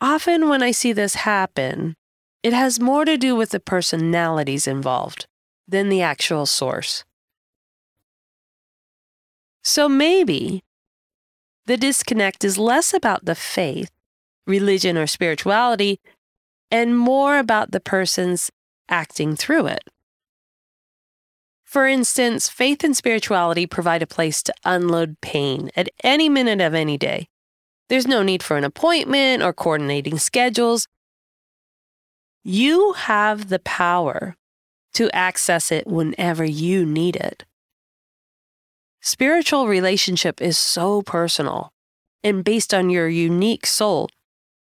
Often, 0.00 0.48
when 0.48 0.62
I 0.62 0.70
see 0.70 0.92
this 0.92 1.14
happen, 1.14 1.94
it 2.42 2.52
has 2.52 2.80
more 2.80 3.04
to 3.04 3.18
do 3.18 3.36
with 3.36 3.50
the 3.50 3.60
personalities 3.60 4.66
involved 4.66 5.26
than 5.68 5.88
the 5.88 6.02
actual 6.02 6.46
source. 6.46 7.04
So 9.62 9.88
maybe 9.88 10.64
the 11.66 11.76
disconnect 11.76 12.44
is 12.44 12.58
less 12.58 12.94
about 12.94 13.26
the 13.26 13.34
faith, 13.34 13.90
religion, 14.46 14.96
or 14.96 15.06
spirituality, 15.06 16.00
and 16.70 16.98
more 16.98 17.38
about 17.38 17.72
the 17.72 17.80
person's 17.80 18.50
acting 18.88 19.36
through 19.36 19.66
it. 19.66 19.84
For 21.64 21.86
instance, 21.86 22.48
faith 22.48 22.82
and 22.82 22.96
spirituality 22.96 23.66
provide 23.66 24.02
a 24.02 24.06
place 24.06 24.42
to 24.42 24.54
unload 24.64 25.20
pain 25.20 25.70
at 25.76 25.88
any 26.02 26.28
minute 26.28 26.60
of 26.60 26.74
any 26.74 26.98
day. 26.98 27.28
There's 27.90 28.06
no 28.06 28.22
need 28.22 28.40
for 28.40 28.56
an 28.56 28.62
appointment 28.62 29.42
or 29.42 29.52
coordinating 29.52 30.16
schedules. 30.20 30.86
You 32.44 32.92
have 32.92 33.48
the 33.48 33.58
power 33.58 34.36
to 34.94 35.10
access 35.10 35.72
it 35.72 35.88
whenever 35.88 36.44
you 36.44 36.86
need 36.86 37.16
it. 37.16 37.44
Spiritual 39.00 39.66
relationship 39.66 40.40
is 40.40 40.56
so 40.56 41.02
personal 41.02 41.72
and 42.22 42.44
based 42.44 42.72
on 42.72 42.90
your 42.90 43.08
unique 43.08 43.66
soul 43.66 44.08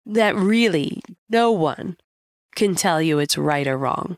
that 0.07 0.36
really 0.36 1.03
no 1.29 1.51
one 1.51 1.98
can 2.55 2.74
tell 2.74 3.00
you 3.00 3.19
it's 3.19 3.38
right 3.38 3.67
or 3.67 3.77
wrong. 3.77 4.17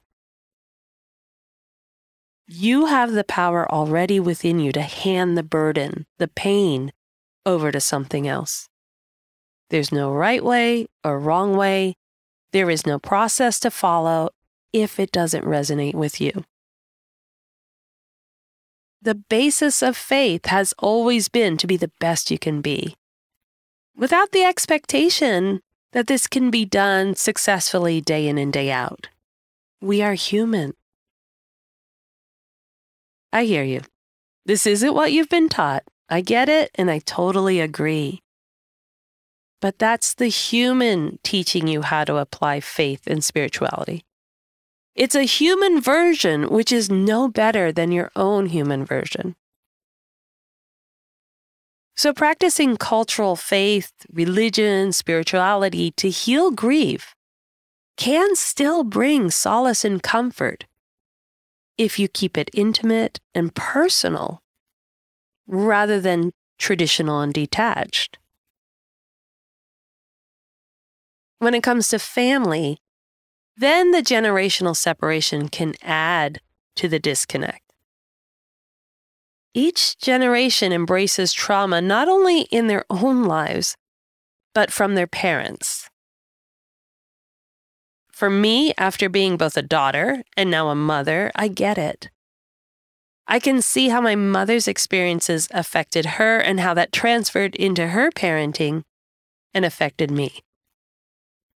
You 2.47 2.85
have 2.85 3.11
the 3.11 3.25
power 3.25 3.69
already 3.69 4.21
within 4.21 4.59
you 4.59 4.71
to 4.71 4.81
hand 4.81 5.37
the 5.37 5.43
burden, 5.43 6.05
the 6.17 6.29
pain, 6.29 6.93
over 7.45 7.73
to 7.73 7.81
something 7.81 8.25
else. 8.25 8.69
There's 9.71 9.93
no 9.93 10.11
right 10.11 10.43
way 10.43 10.87
or 11.01 11.17
wrong 11.17 11.55
way. 11.55 11.95
There 12.51 12.69
is 12.69 12.85
no 12.85 12.99
process 12.99 13.57
to 13.61 13.71
follow 13.71 14.31
if 14.73 14.99
it 14.99 15.13
doesn't 15.13 15.45
resonate 15.45 15.93
with 15.93 16.19
you. 16.19 16.43
The 19.01 19.15
basis 19.15 19.81
of 19.81 19.95
faith 19.95 20.47
has 20.47 20.73
always 20.77 21.29
been 21.29 21.55
to 21.55 21.67
be 21.67 21.77
the 21.77 21.91
best 22.01 22.29
you 22.29 22.37
can 22.37 22.59
be, 22.59 22.97
without 23.95 24.33
the 24.33 24.43
expectation 24.43 25.61
that 25.93 26.07
this 26.07 26.27
can 26.27 26.51
be 26.51 26.65
done 26.65 27.15
successfully 27.15 28.01
day 28.01 28.27
in 28.27 28.37
and 28.37 28.51
day 28.51 28.71
out. 28.71 29.07
We 29.79 30.01
are 30.01 30.15
human. 30.15 30.73
I 33.31 33.45
hear 33.45 33.63
you. 33.63 33.83
This 34.45 34.67
isn't 34.67 34.93
what 34.93 35.13
you've 35.13 35.29
been 35.29 35.47
taught. 35.47 35.83
I 36.09 36.19
get 36.19 36.49
it, 36.49 36.71
and 36.75 36.91
I 36.91 36.99
totally 36.99 37.61
agree. 37.61 38.21
But 39.61 39.77
that's 39.77 40.15
the 40.15 40.27
human 40.27 41.19
teaching 41.23 41.67
you 41.67 41.83
how 41.83 42.03
to 42.05 42.17
apply 42.17 42.59
faith 42.59 43.03
and 43.05 43.23
spirituality. 43.23 44.03
It's 44.95 45.15
a 45.15 45.23
human 45.23 45.79
version 45.79 46.49
which 46.49 46.71
is 46.71 46.89
no 46.89 47.29
better 47.29 47.71
than 47.71 47.91
your 47.91 48.11
own 48.15 48.47
human 48.47 48.83
version. 48.83 49.35
So, 51.95 52.13
practicing 52.13 52.77
cultural 52.77 53.35
faith, 53.35 53.91
religion, 54.11 54.91
spirituality 54.91 55.91
to 55.91 56.09
heal 56.09 56.49
grief 56.49 57.15
can 57.95 58.35
still 58.35 58.83
bring 58.83 59.29
solace 59.29 59.85
and 59.85 60.01
comfort 60.01 60.65
if 61.77 61.99
you 61.99 62.07
keep 62.07 62.37
it 62.37 62.49
intimate 62.53 63.19
and 63.35 63.53
personal 63.53 64.41
rather 65.45 66.01
than 66.01 66.31
traditional 66.57 67.21
and 67.21 67.33
detached. 67.33 68.17
When 71.41 71.55
it 71.55 71.63
comes 71.63 71.87
to 71.89 71.97
family, 71.97 72.77
then 73.57 73.89
the 73.89 74.03
generational 74.03 74.75
separation 74.75 75.49
can 75.49 75.73
add 75.81 76.39
to 76.75 76.87
the 76.87 76.99
disconnect. 76.99 77.63
Each 79.55 79.97
generation 79.97 80.71
embraces 80.71 81.33
trauma 81.33 81.81
not 81.81 82.07
only 82.07 82.41
in 82.51 82.67
their 82.67 82.85
own 82.91 83.23
lives, 83.23 83.75
but 84.53 84.71
from 84.71 84.93
their 84.93 85.07
parents. 85.07 85.89
For 88.11 88.29
me, 88.29 88.71
after 88.77 89.09
being 89.09 89.35
both 89.35 89.57
a 89.57 89.63
daughter 89.63 90.21
and 90.37 90.51
now 90.51 90.69
a 90.69 90.75
mother, 90.75 91.31
I 91.35 91.47
get 91.47 91.79
it. 91.79 92.11
I 93.25 93.39
can 93.39 93.63
see 93.63 93.89
how 93.89 93.99
my 93.99 94.13
mother's 94.13 94.67
experiences 94.67 95.47
affected 95.49 96.05
her 96.05 96.37
and 96.37 96.59
how 96.59 96.75
that 96.75 96.91
transferred 96.91 97.55
into 97.55 97.87
her 97.87 98.11
parenting 98.11 98.83
and 99.55 99.65
affected 99.65 100.11
me. 100.11 100.43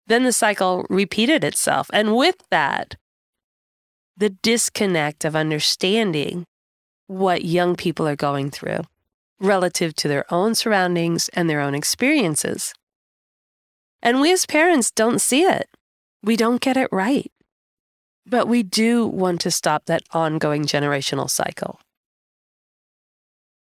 Then 0.07 0.23
the 0.23 0.33
cycle 0.33 0.85
repeated 0.89 1.43
itself. 1.43 1.89
And 1.93 2.15
with 2.15 2.35
that, 2.51 2.95
the 4.17 4.29
disconnect 4.29 5.25
of 5.25 5.35
understanding 5.35 6.45
what 7.07 7.45
young 7.45 7.75
people 7.75 8.07
are 8.07 8.15
going 8.15 8.49
through 8.49 8.81
relative 9.39 9.93
to 9.95 10.07
their 10.07 10.31
own 10.33 10.55
surroundings 10.55 11.29
and 11.33 11.49
their 11.49 11.59
own 11.59 11.75
experiences. 11.75 12.73
And 14.01 14.19
we 14.19 14.31
as 14.31 14.45
parents 14.45 14.91
don't 14.91 15.19
see 15.19 15.43
it. 15.43 15.69
We 16.21 16.35
don't 16.35 16.61
get 16.61 16.77
it 16.77 16.89
right. 16.91 17.31
But 18.25 18.47
we 18.47 18.63
do 18.63 19.05
want 19.05 19.41
to 19.41 19.51
stop 19.51 19.85
that 19.85 20.03
ongoing 20.11 20.63
generational 20.63 21.29
cycle. 21.29 21.79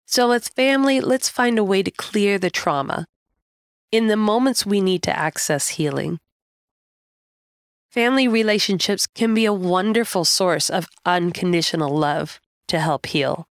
So, 0.05 0.29
with 0.29 0.49
family, 0.49 1.01
let's 1.01 1.29
find 1.29 1.57
a 1.57 1.63
way 1.63 1.81
to 1.81 1.89
clear 1.89 2.37
the 2.37 2.51
trauma 2.51 3.07
in 3.91 4.07
the 4.07 4.17
moments 4.17 4.65
we 4.65 4.81
need 4.81 5.01
to 5.03 5.17
access 5.17 5.69
healing. 5.69 6.19
Family 7.93 8.27
relationships 8.27 9.05
can 9.05 9.35
be 9.35 9.45
a 9.45 9.53
wonderful 9.53 10.25
source 10.25 10.67
of 10.67 10.87
unconditional 11.05 11.95
love 11.95 12.41
to 12.67 12.79
help 12.79 13.05
heal. 13.05 13.45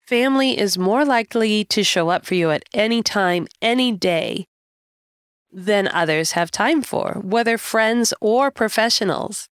Family 0.00 0.56
is 0.56 0.78
more 0.78 1.04
likely 1.04 1.64
to 1.64 1.82
show 1.82 2.10
up 2.10 2.24
for 2.24 2.36
you 2.36 2.52
at 2.52 2.62
any 2.72 3.02
time, 3.02 3.48
any 3.60 3.90
day, 3.90 4.46
than 5.50 5.88
others 5.88 6.32
have 6.32 6.52
time 6.52 6.82
for, 6.82 7.20
whether 7.20 7.58
friends 7.58 8.14
or 8.20 8.52
professionals. 8.52 9.48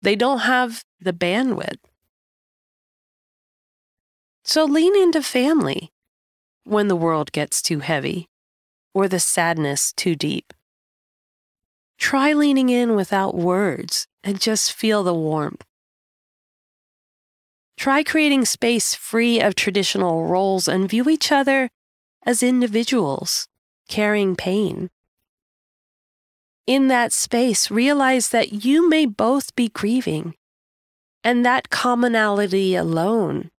They 0.00 0.16
don't 0.16 0.48
have 0.48 0.82
the 0.98 1.12
bandwidth. 1.12 1.80
So 4.42 4.64
lean 4.64 4.96
into 4.96 5.20
family 5.20 5.90
when 6.64 6.88
the 6.88 6.96
world 6.96 7.30
gets 7.32 7.60
too 7.60 7.80
heavy 7.80 8.30
or 8.94 9.06
the 9.06 9.20
sadness 9.20 9.92
too 9.92 10.16
deep. 10.16 10.54
Try 11.98 12.32
leaning 12.32 12.68
in 12.68 12.94
without 12.94 13.34
words 13.34 14.06
and 14.22 14.40
just 14.40 14.72
feel 14.72 15.02
the 15.02 15.14
warmth. 15.14 15.64
Try 17.76 18.02
creating 18.02 18.44
space 18.46 18.94
free 18.94 19.40
of 19.40 19.54
traditional 19.54 20.26
roles 20.26 20.66
and 20.66 20.88
view 20.88 21.08
each 21.08 21.30
other 21.30 21.68
as 22.24 22.42
individuals 22.42 23.48
carrying 23.88 24.34
pain. 24.34 24.90
In 26.66 26.88
that 26.88 27.12
space, 27.12 27.70
realize 27.70 28.30
that 28.30 28.64
you 28.64 28.88
may 28.88 29.06
both 29.06 29.54
be 29.54 29.68
grieving, 29.68 30.34
and 31.22 31.46
that 31.46 31.70
commonality 31.70 32.74
alone 32.74 33.50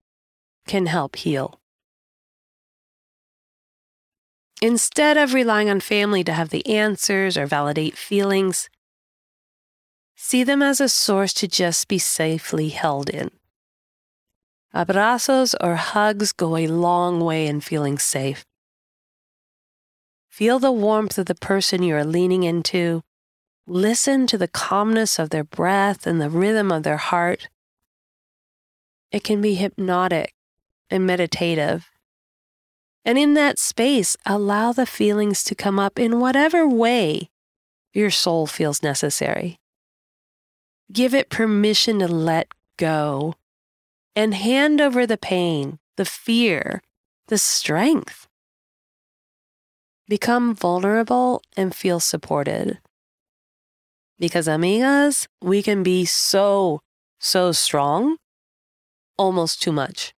can 0.66 0.86
help 0.86 1.16
heal. 1.16 1.58
Instead 4.60 5.16
of 5.16 5.34
relying 5.34 5.70
on 5.70 5.80
family 5.80 6.24
to 6.24 6.32
have 6.32 6.50
the 6.50 6.66
answers 6.66 7.36
or 7.36 7.46
validate 7.46 7.96
feelings, 7.96 8.68
see 10.16 10.42
them 10.42 10.62
as 10.62 10.80
a 10.80 10.88
source 10.88 11.32
to 11.32 11.46
just 11.46 11.86
be 11.86 11.98
safely 11.98 12.70
held 12.70 13.08
in. 13.08 13.30
Abrazos 14.74 15.54
or 15.60 15.76
hugs 15.76 16.32
go 16.32 16.56
a 16.56 16.66
long 16.66 17.20
way 17.20 17.46
in 17.46 17.60
feeling 17.60 17.98
safe. 17.98 18.44
Feel 20.28 20.58
the 20.58 20.72
warmth 20.72 21.18
of 21.18 21.26
the 21.26 21.34
person 21.34 21.82
you 21.82 21.94
are 21.94 22.04
leaning 22.04 22.42
into. 22.42 23.02
Listen 23.66 24.26
to 24.26 24.38
the 24.38 24.48
calmness 24.48 25.18
of 25.18 25.30
their 25.30 25.44
breath 25.44 26.06
and 26.06 26.20
the 26.20 26.30
rhythm 26.30 26.70
of 26.72 26.82
their 26.82 26.96
heart. 26.96 27.48
It 29.10 29.24
can 29.24 29.40
be 29.40 29.54
hypnotic 29.54 30.34
and 30.90 31.06
meditative. 31.06 31.88
And 33.08 33.16
in 33.16 33.32
that 33.32 33.58
space, 33.58 34.18
allow 34.26 34.72
the 34.72 34.84
feelings 34.84 35.42
to 35.44 35.54
come 35.54 35.78
up 35.78 35.98
in 35.98 36.20
whatever 36.20 36.68
way 36.68 37.30
your 37.94 38.10
soul 38.10 38.46
feels 38.46 38.82
necessary. 38.82 39.58
Give 40.92 41.14
it 41.14 41.30
permission 41.30 42.00
to 42.00 42.06
let 42.06 42.48
go 42.76 43.32
and 44.14 44.34
hand 44.34 44.82
over 44.82 45.06
the 45.06 45.16
pain, 45.16 45.78
the 45.96 46.04
fear, 46.04 46.82
the 47.28 47.38
strength. 47.38 48.28
Become 50.06 50.54
vulnerable 50.54 51.40
and 51.56 51.74
feel 51.74 52.00
supported. 52.00 52.78
Because, 54.18 54.46
amigas, 54.46 55.26
we 55.40 55.62
can 55.62 55.82
be 55.82 56.04
so, 56.04 56.82
so 57.18 57.52
strong, 57.52 58.18
almost 59.16 59.62
too 59.62 59.72
much. 59.72 60.12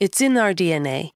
It's 0.00 0.22
in 0.22 0.38
our 0.38 0.54
DNA. 0.54 1.10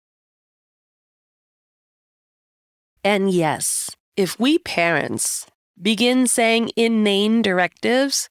And 3.07 3.31
yes, 3.31 3.95
if 4.17 4.37
we 4.41 4.59
parents 4.59 5.47
begin 5.81 6.27
saying 6.27 6.73
inane 6.75 7.41
directives, 7.41 8.29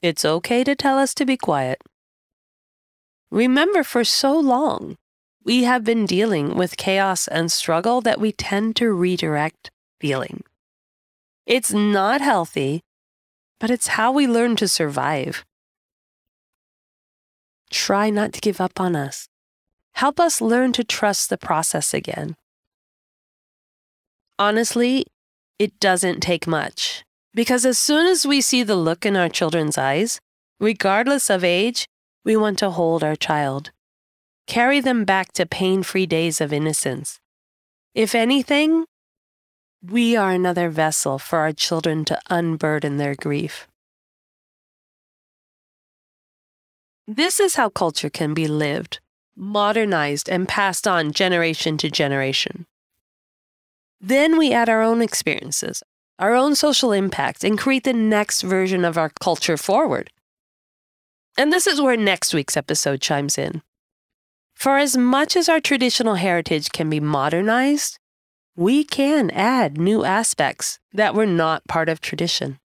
it's 0.00 0.24
okay 0.24 0.62
to 0.62 0.76
tell 0.76 1.00
us 1.00 1.12
to 1.14 1.26
be 1.26 1.36
quiet. 1.36 1.82
Remember, 3.28 3.82
for 3.82 4.04
so 4.04 4.38
long, 4.38 4.94
we 5.42 5.64
have 5.64 5.82
been 5.82 6.06
dealing 6.06 6.54
with 6.54 6.76
chaos 6.76 7.26
and 7.26 7.50
struggle 7.50 8.00
that 8.02 8.20
we 8.20 8.30
tend 8.30 8.76
to 8.76 8.92
redirect 8.92 9.72
feeling. 10.00 10.44
It's 11.44 11.72
not 11.72 12.20
healthy, 12.20 12.82
but 13.58 13.72
it's 13.72 13.98
how 13.98 14.12
we 14.12 14.28
learn 14.28 14.54
to 14.62 14.68
survive. 14.68 15.44
Try 17.72 18.10
not 18.10 18.32
to 18.34 18.40
give 18.40 18.60
up 18.60 18.78
on 18.78 18.94
us. 18.94 19.26
Help 19.94 20.20
us 20.20 20.40
learn 20.40 20.72
to 20.74 20.84
trust 20.84 21.30
the 21.30 21.36
process 21.36 21.92
again. 21.92 22.36
Honestly, 24.38 25.06
it 25.58 25.78
doesn't 25.80 26.20
take 26.20 26.46
much. 26.46 27.04
Because 27.34 27.66
as 27.66 27.78
soon 27.78 28.06
as 28.06 28.26
we 28.26 28.40
see 28.40 28.62
the 28.62 28.76
look 28.76 29.04
in 29.04 29.16
our 29.16 29.28
children's 29.28 29.76
eyes, 29.76 30.20
regardless 30.58 31.28
of 31.28 31.44
age, 31.44 31.86
we 32.24 32.36
want 32.36 32.58
to 32.58 32.70
hold 32.70 33.04
our 33.04 33.16
child 33.16 33.70
carry 34.46 34.80
them 34.80 35.04
back 35.04 35.32
to 35.32 35.46
pain 35.46 35.82
free 35.82 36.06
days 36.06 36.40
of 36.40 36.52
innocence. 36.52 37.20
If 37.94 38.14
anything, 38.14 38.84
we 39.82 40.16
are 40.16 40.32
another 40.32 40.70
vessel 40.70 41.18
for 41.18 41.40
our 41.40 41.52
children 41.52 42.04
to 42.06 42.20
unburden 42.30 42.96
their 42.96 43.14
grief. 43.14 43.66
This 47.06 47.38
is 47.38 47.54
how 47.54 47.68
culture 47.68 48.10
can 48.10 48.34
be 48.34 48.48
lived, 48.48 48.98
modernized, 49.36 50.28
and 50.28 50.48
passed 50.48 50.88
on 50.88 51.12
generation 51.12 51.76
to 51.78 51.90
generation. 51.90 52.66
Then 54.00 54.38
we 54.38 54.52
add 54.52 54.68
our 54.68 54.82
own 54.82 55.02
experiences, 55.02 55.82
our 56.18 56.34
own 56.34 56.54
social 56.54 56.92
impact, 56.92 57.44
and 57.44 57.58
create 57.58 57.84
the 57.84 57.92
next 57.92 58.42
version 58.42 58.84
of 58.84 58.98
our 58.98 59.10
culture 59.20 59.56
forward. 59.56 60.10
And 61.38 61.52
this 61.52 61.66
is 61.66 61.80
where 61.80 61.96
next 61.96 62.32
week's 62.32 62.56
episode 62.56 63.00
chimes 63.00 63.36
in. 63.36 63.62
For 64.54 64.78
as 64.78 64.96
much 64.96 65.36
as 65.36 65.48
our 65.48 65.60
traditional 65.60 66.14
heritage 66.14 66.70
can 66.70 66.88
be 66.88 67.00
modernized, 67.00 67.98
we 68.56 68.84
can 68.84 69.30
add 69.30 69.76
new 69.76 70.04
aspects 70.04 70.78
that 70.92 71.14
were 71.14 71.26
not 71.26 71.68
part 71.68 71.90
of 71.90 72.00
tradition. 72.00 72.58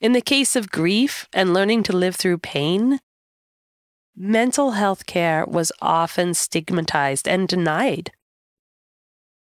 In 0.00 0.12
the 0.12 0.20
case 0.20 0.54
of 0.54 0.70
grief 0.70 1.26
and 1.32 1.52
learning 1.52 1.82
to 1.84 1.96
live 1.96 2.14
through 2.14 2.38
pain, 2.38 3.00
mental 4.16 4.72
health 4.72 5.06
care 5.06 5.44
was 5.44 5.72
often 5.82 6.34
stigmatized 6.34 7.26
and 7.26 7.48
denied. 7.48 8.12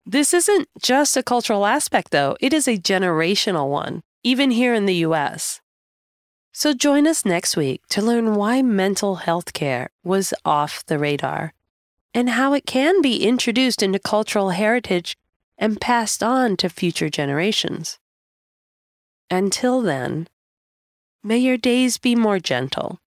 This 0.05 0.35
isn't 0.35 0.69
just 0.81 1.17
a 1.17 1.23
cultural 1.23 1.65
aspect, 1.65 2.11
though, 2.11 2.37
it 2.41 2.53
is 2.53 2.67
a 2.67 2.77
generational 2.77 3.69
one, 3.69 4.03
even 4.25 4.51
here 4.51 4.75
in 4.75 4.87
the 4.87 5.07
US. 5.07 5.61
So 6.53 6.75
join 6.75 7.07
us 7.07 7.25
next 7.25 7.57
week 7.57 7.87
to 7.91 8.03
learn 8.03 8.35
why 8.35 8.63
mental 8.63 9.17
health 9.17 9.53
care 9.53 9.91
was 10.03 10.35
off 10.45 10.85
the 10.87 10.99
radar 10.99 11.55
and 12.13 12.31
how 12.31 12.53
it 12.53 12.67
can 12.67 13.01
be 13.01 13.25
introduced 13.25 13.83
into 13.83 13.99
cultural 13.99 14.51
heritage 14.51 15.17
and 15.57 15.81
passed 15.81 16.23
on 16.23 16.57
to 16.59 16.69
future 16.69 17.09
generations. 17.09 17.99
Until 19.31 19.81
then, 19.81 20.29
may 21.23 21.39
your 21.39 21.57
days 21.57 21.97
be 21.97 22.15
more 22.17 22.41
gentle. 22.41 22.99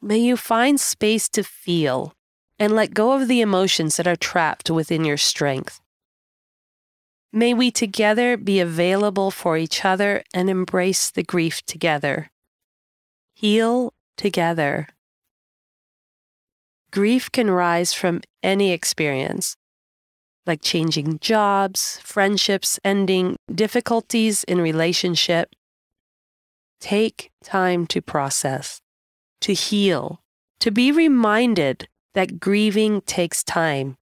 May 0.00 0.18
you 0.18 0.36
find 0.36 0.80
space 0.80 1.28
to 1.28 1.44
feel 1.44 2.14
and 2.58 2.74
let 2.74 2.94
go 2.94 3.12
of 3.12 3.28
the 3.28 3.40
emotions 3.40 3.96
that 3.96 4.06
are 4.06 4.16
trapped 4.16 4.70
within 4.70 5.04
your 5.04 5.16
strength. 5.16 5.81
May 7.32 7.54
we 7.54 7.70
together 7.70 8.36
be 8.36 8.60
available 8.60 9.30
for 9.30 9.56
each 9.56 9.84
other 9.84 10.22
and 10.34 10.50
embrace 10.50 11.10
the 11.10 11.22
grief 11.22 11.62
together 11.64 12.30
heal 13.42 13.92
together. 14.16 14.86
Grief 16.92 17.32
can 17.32 17.50
rise 17.50 17.92
from 17.92 18.20
any 18.40 18.70
experience, 18.70 19.56
like 20.46 20.62
changing 20.62 21.18
jobs, 21.18 21.98
friendships 22.04 22.78
ending, 22.84 23.36
difficulties 23.52 24.44
in 24.44 24.60
relationship. 24.60 25.54
Take 26.80 27.32
time 27.42 27.86
to 27.88 28.00
process, 28.00 28.80
to 29.40 29.54
heal, 29.54 30.20
to 30.60 30.70
be 30.70 30.92
reminded 30.92 31.88
that 32.14 32.38
grieving 32.38 33.00
takes 33.00 33.42
time, 33.42 33.96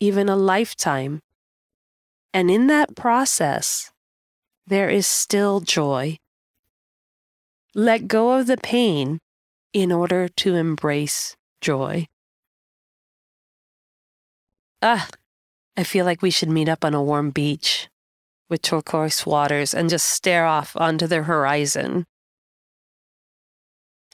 even 0.00 0.28
a 0.28 0.36
lifetime. 0.36 1.20
And 2.32 2.50
in 2.50 2.66
that 2.68 2.94
process, 2.96 3.90
there 4.66 4.88
is 4.88 5.06
still 5.06 5.60
joy 5.60 6.18
let 7.74 8.08
go 8.08 8.32
of 8.32 8.46
the 8.46 8.56
pain 8.56 9.20
in 9.72 9.92
order 9.92 10.28
to 10.28 10.54
embrace 10.56 11.36
joy. 11.60 12.06
Ah, 14.82 15.08
I 15.76 15.84
feel 15.84 16.04
like 16.04 16.22
we 16.22 16.30
should 16.30 16.48
meet 16.48 16.68
up 16.68 16.84
on 16.84 16.94
a 16.94 17.02
warm 17.02 17.30
beach 17.30 17.88
with 18.48 18.62
turquoise 18.62 19.24
waters 19.24 19.72
and 19.72 19.88
just 19.88 20.06
stare 20.06 20.46
off 20.46 20.76
onto 20.76 21.06
the 21.06 21.22
horizon. 21.22 22.06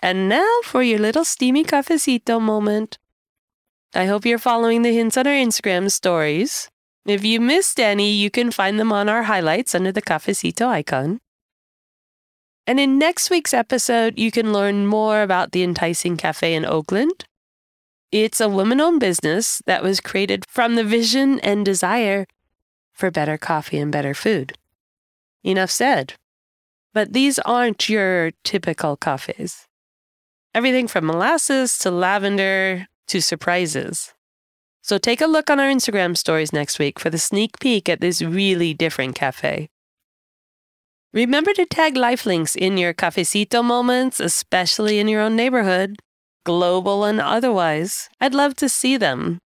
And 0.02 0.28
now 0.28 0.60
for 0.62 0.82
your 0.82 0.98
little 0.98 1.24
steamy 1.24 1.64
cafecito 1.64 2.40
moment. 2.40 2.98
I 3.94 4.04
hope 4.04 4.26
you're 4.26 4.36
following 4.36 4.82
the 4.82 4.92
hints 4.92 5.16
on 5.16 5.26
our 5.26 5.32
Instagram 5.32 5.90
stories. 5.90 6.68
If 7.06 7.24
you 7.24 7.40
missed 7.40 7.78
any, 7.78 8.10
you 8.10 8.30
can 8.30 8.50
find 8.50 8.80
them 8.80 8.92
on 8.92 9.08
our 9.08 9.22
highlights 9.22 9.76
under 9.76 9.92
the 9.92 10.02
cafecito 10.02 10.66
icon. 10.66 11.20
And 12.66 12.80
in 12.80 12.98
next 12.98 13.30
week's 13.30 13.54
episode, 13.54 14.18
you 14.18 14.32
can 14.32 14.52
learn 14.52 14.88
more 14.88 15.22
about 15.22 15.52
the 15.52 15.62
Enticing 15.62 16.16
Cafe 16.16 16.52
in 16.52 16.64
Oakland. 16.64 17.24
It's 18.10 18.40
a 18.40 18.48
woman 18.48 18.80
owned 18.80 18.98
business 18.98 19.62
that 19.66 19.84
was 19.84 20.00
created 20.00 20.44
from 20.48 20.74
the 20.74 20.82
vision 20.82 21.38
and 21.40 21.64
desire 21.64 22.26
for 22.92 23.12
better 23.12 23.38
coffee 23.38 23.78
and 23.78 23.92
better 23.92 24.12
food. 24.12 24.58
Enough 25.44 25.70
said. 25.70 26.14
But 26.92 27.12
these 27.12 27.38
aren't 27.40 27.88
your 27.88 28.32
typical 28.42 28.96
cafes. 28.96 29.68
Everything 30.52 30.88
from 30.88 31.06
molasses 31.06 31.78
to 31.78 31.90
lavender 31.92 32.88
to 33.06 33.20
surprises. 33.20 34.12
So 34.86 34.98
take 34.98 35.20
a 35.20 35.26
look 35.26 35.50
on 35.50 35.58
our 35.58 35.68
Instagram 35.68 36.16
stories 36.16 36.52
next 36.52 36.78
week 36.78 37.00
for 37.00 37.10
the 37.10 37.18
sneak 37.18 37.58
peek 37.58 37.88
at 37.88 38.00
this 38.00 38.22
really 38.22 38.72
different 38.72 39.16
cafe. 39.16 39.68
Remember 41.12 41.52
to 41.54 41.66
tag 41.66 41.96
lifelinks 41.96 42.54
in 42.54 42.78
your 42.78 42.94
cafecito 42.94 43.64
moments, 43.64 44.20
especially 44.20 45.00
in 45.00 45.08
your 45.08 45.22
own 45.22 45.34
neighborhood, 45.34 45.96
global 46.44 47.02
and 47.02 47.20
otherwise. 47.20 48.08
I'd 48.20 48.32
love 48.32 48.54
to 48.56 48.68
see 48.68 48.96
them. 48.96 49.40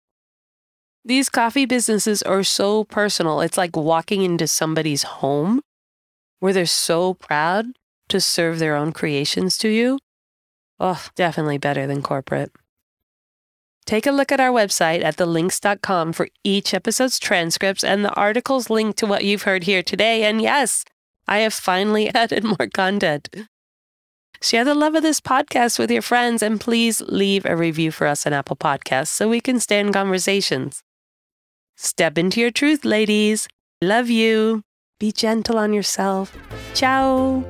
These 1.05 1.29
coffee 1.29 1.67
businesses 1.67 2.21
are 2.23 2.43
so 2.43 2.83
personal. 2.83 3.41
It's 3.41 3.57
like 3.57 3.77
walking 3.77 4.23
into 4.23 4.49
somebody's 4.49 5.05
home 5.05 5.61
where 6.41 6.53
they're 6.53 6.67
so 6.67 7.15
proud 7.15 7.67
to 8.09 8.21
serve 8.21 8.59
their 8.59 8.75
own 8.75 8.91
creations 8.91 9.57
to 9.59 9.69
you. 9.69 10.01
Oh, 10.81 11.07
definitely 11.15 11.59
better 11.59 11.87
than 11.87 12.03
corporate. 12.03 12.51
Take 13.89 14.07
a 14.07 14.13
look 14.13 14.31
at 14.31 14.39
our 14.39 14.51
website 14.51 15.03
at 15.03 15.17
thelnx.com 15.17 16.13
for 16.13 16.29
each 16.45 16.75
episode's 16.75 17.19
transcripts 17.19 17.83
and 17.83 18.05
the 18.05 18.13
articles 18.13 18.69
linked 18.69 18.99
to 18.99 19.07
what 19.07 19.25
you've 19.25 19.45
heard 19.45 19.63
here 19.63 19.83
today. 19.83 20.25
And 20.25 20.43
yes, 20.43 20.85
I 21.27 21.39
have 21.39 21.55
finally 21.55 22.09
added 22.15 22.45
more 22.45 22.69
content. 22.75 23.31
Share 24.43 24.67
the 24.67 24.75
love 24.75 24.95
of 24.95 25.03
this 25.03 25.23
podcast 25.23 25.79
with 25.79 25.91
your 25.91 26.03
friends 26.03 26.43
and 26.43 26.61
please 26.61 27.01
leave 27.01 27.47
a 27.47 27.57
review 27.57 27.91
for 27.91 28.07
us 28.07 28.27
on 28.27 28.35
Apple 28.35 28.57
Podcasts 28.57 29.09
so 29.09 29.27
we 29.27 29.41
can 29.41 29.59
stay 29.59 29.81
in 29.81 29.91
conversations. 29.91 30.83
Step 31.79 32.19
into 32.19 32.43
your 32.43 32.51
truth, 32.51 32.85
ladies. 32.85 33.49
Love 33.81 34.11
you. 34.11 34.65
Be 35.01 35.13
gentle 35.13 35.57
on 35.57 35.73
yourself. 35.73 36.37
Ciao. 36.75 37.43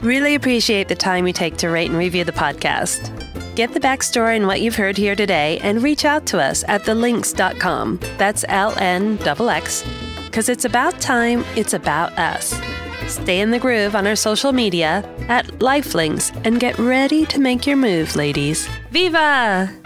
Really 0.00 0.34
appreciate 0.34 0.88
the 0.88 0.94
time 0.94 1.26
you 1.26 1.34
take 1.34 1.58
to 1.58 1.68
rate 1.68 1.90
and 1.90 1.98
review 1.98 2.24
the 2.24 2.32
podcast. 2.32 3.31
Get 3.54 3.74
the 3.74 3.80
backstory 3.80 4.36
and 4.36 4.46
what 4.46 4.62
you've 4.62 4.76
heard 4.76 4.96
here 4.96 5.14
today 5.14 5.58
and 5.62 5.82
reach 5.82 6.06
out 6.06 6.24
to 6.26 6.40
us 6.40 6.64
at 6.68 6.82
thelnx.com. 6.82 8.00
That's 8.16 8.44
L 8.48 8.74
N 8.78 9.18
X, 9.20 9.84
because 10.24 10.48
it's 10.48 10.64
about 10.64 11.00
time, 11.00 11.44
it's 11.54 11.74
about 11.74 12.18
us. 12.18 12.58
Stay 13.08 13.40
in 13.40 13.50
the 13.50 13.58
groove 13.58 13.94
on 13.94 14.06
our 14.06 14.16
social 14.16 14.52
media 14.52 15.04
at 15.28 15.46
Lifelinks 15.58 16.34
and 16.46 16.60
get 16.60 16.78
ready 16.78 17.26
to 17.26 17.38
make 17.38 17.66
your 17.66 17.76
move, 17.76 18.16
ladies. 18.16 18.68
Viva! 18.90 19.81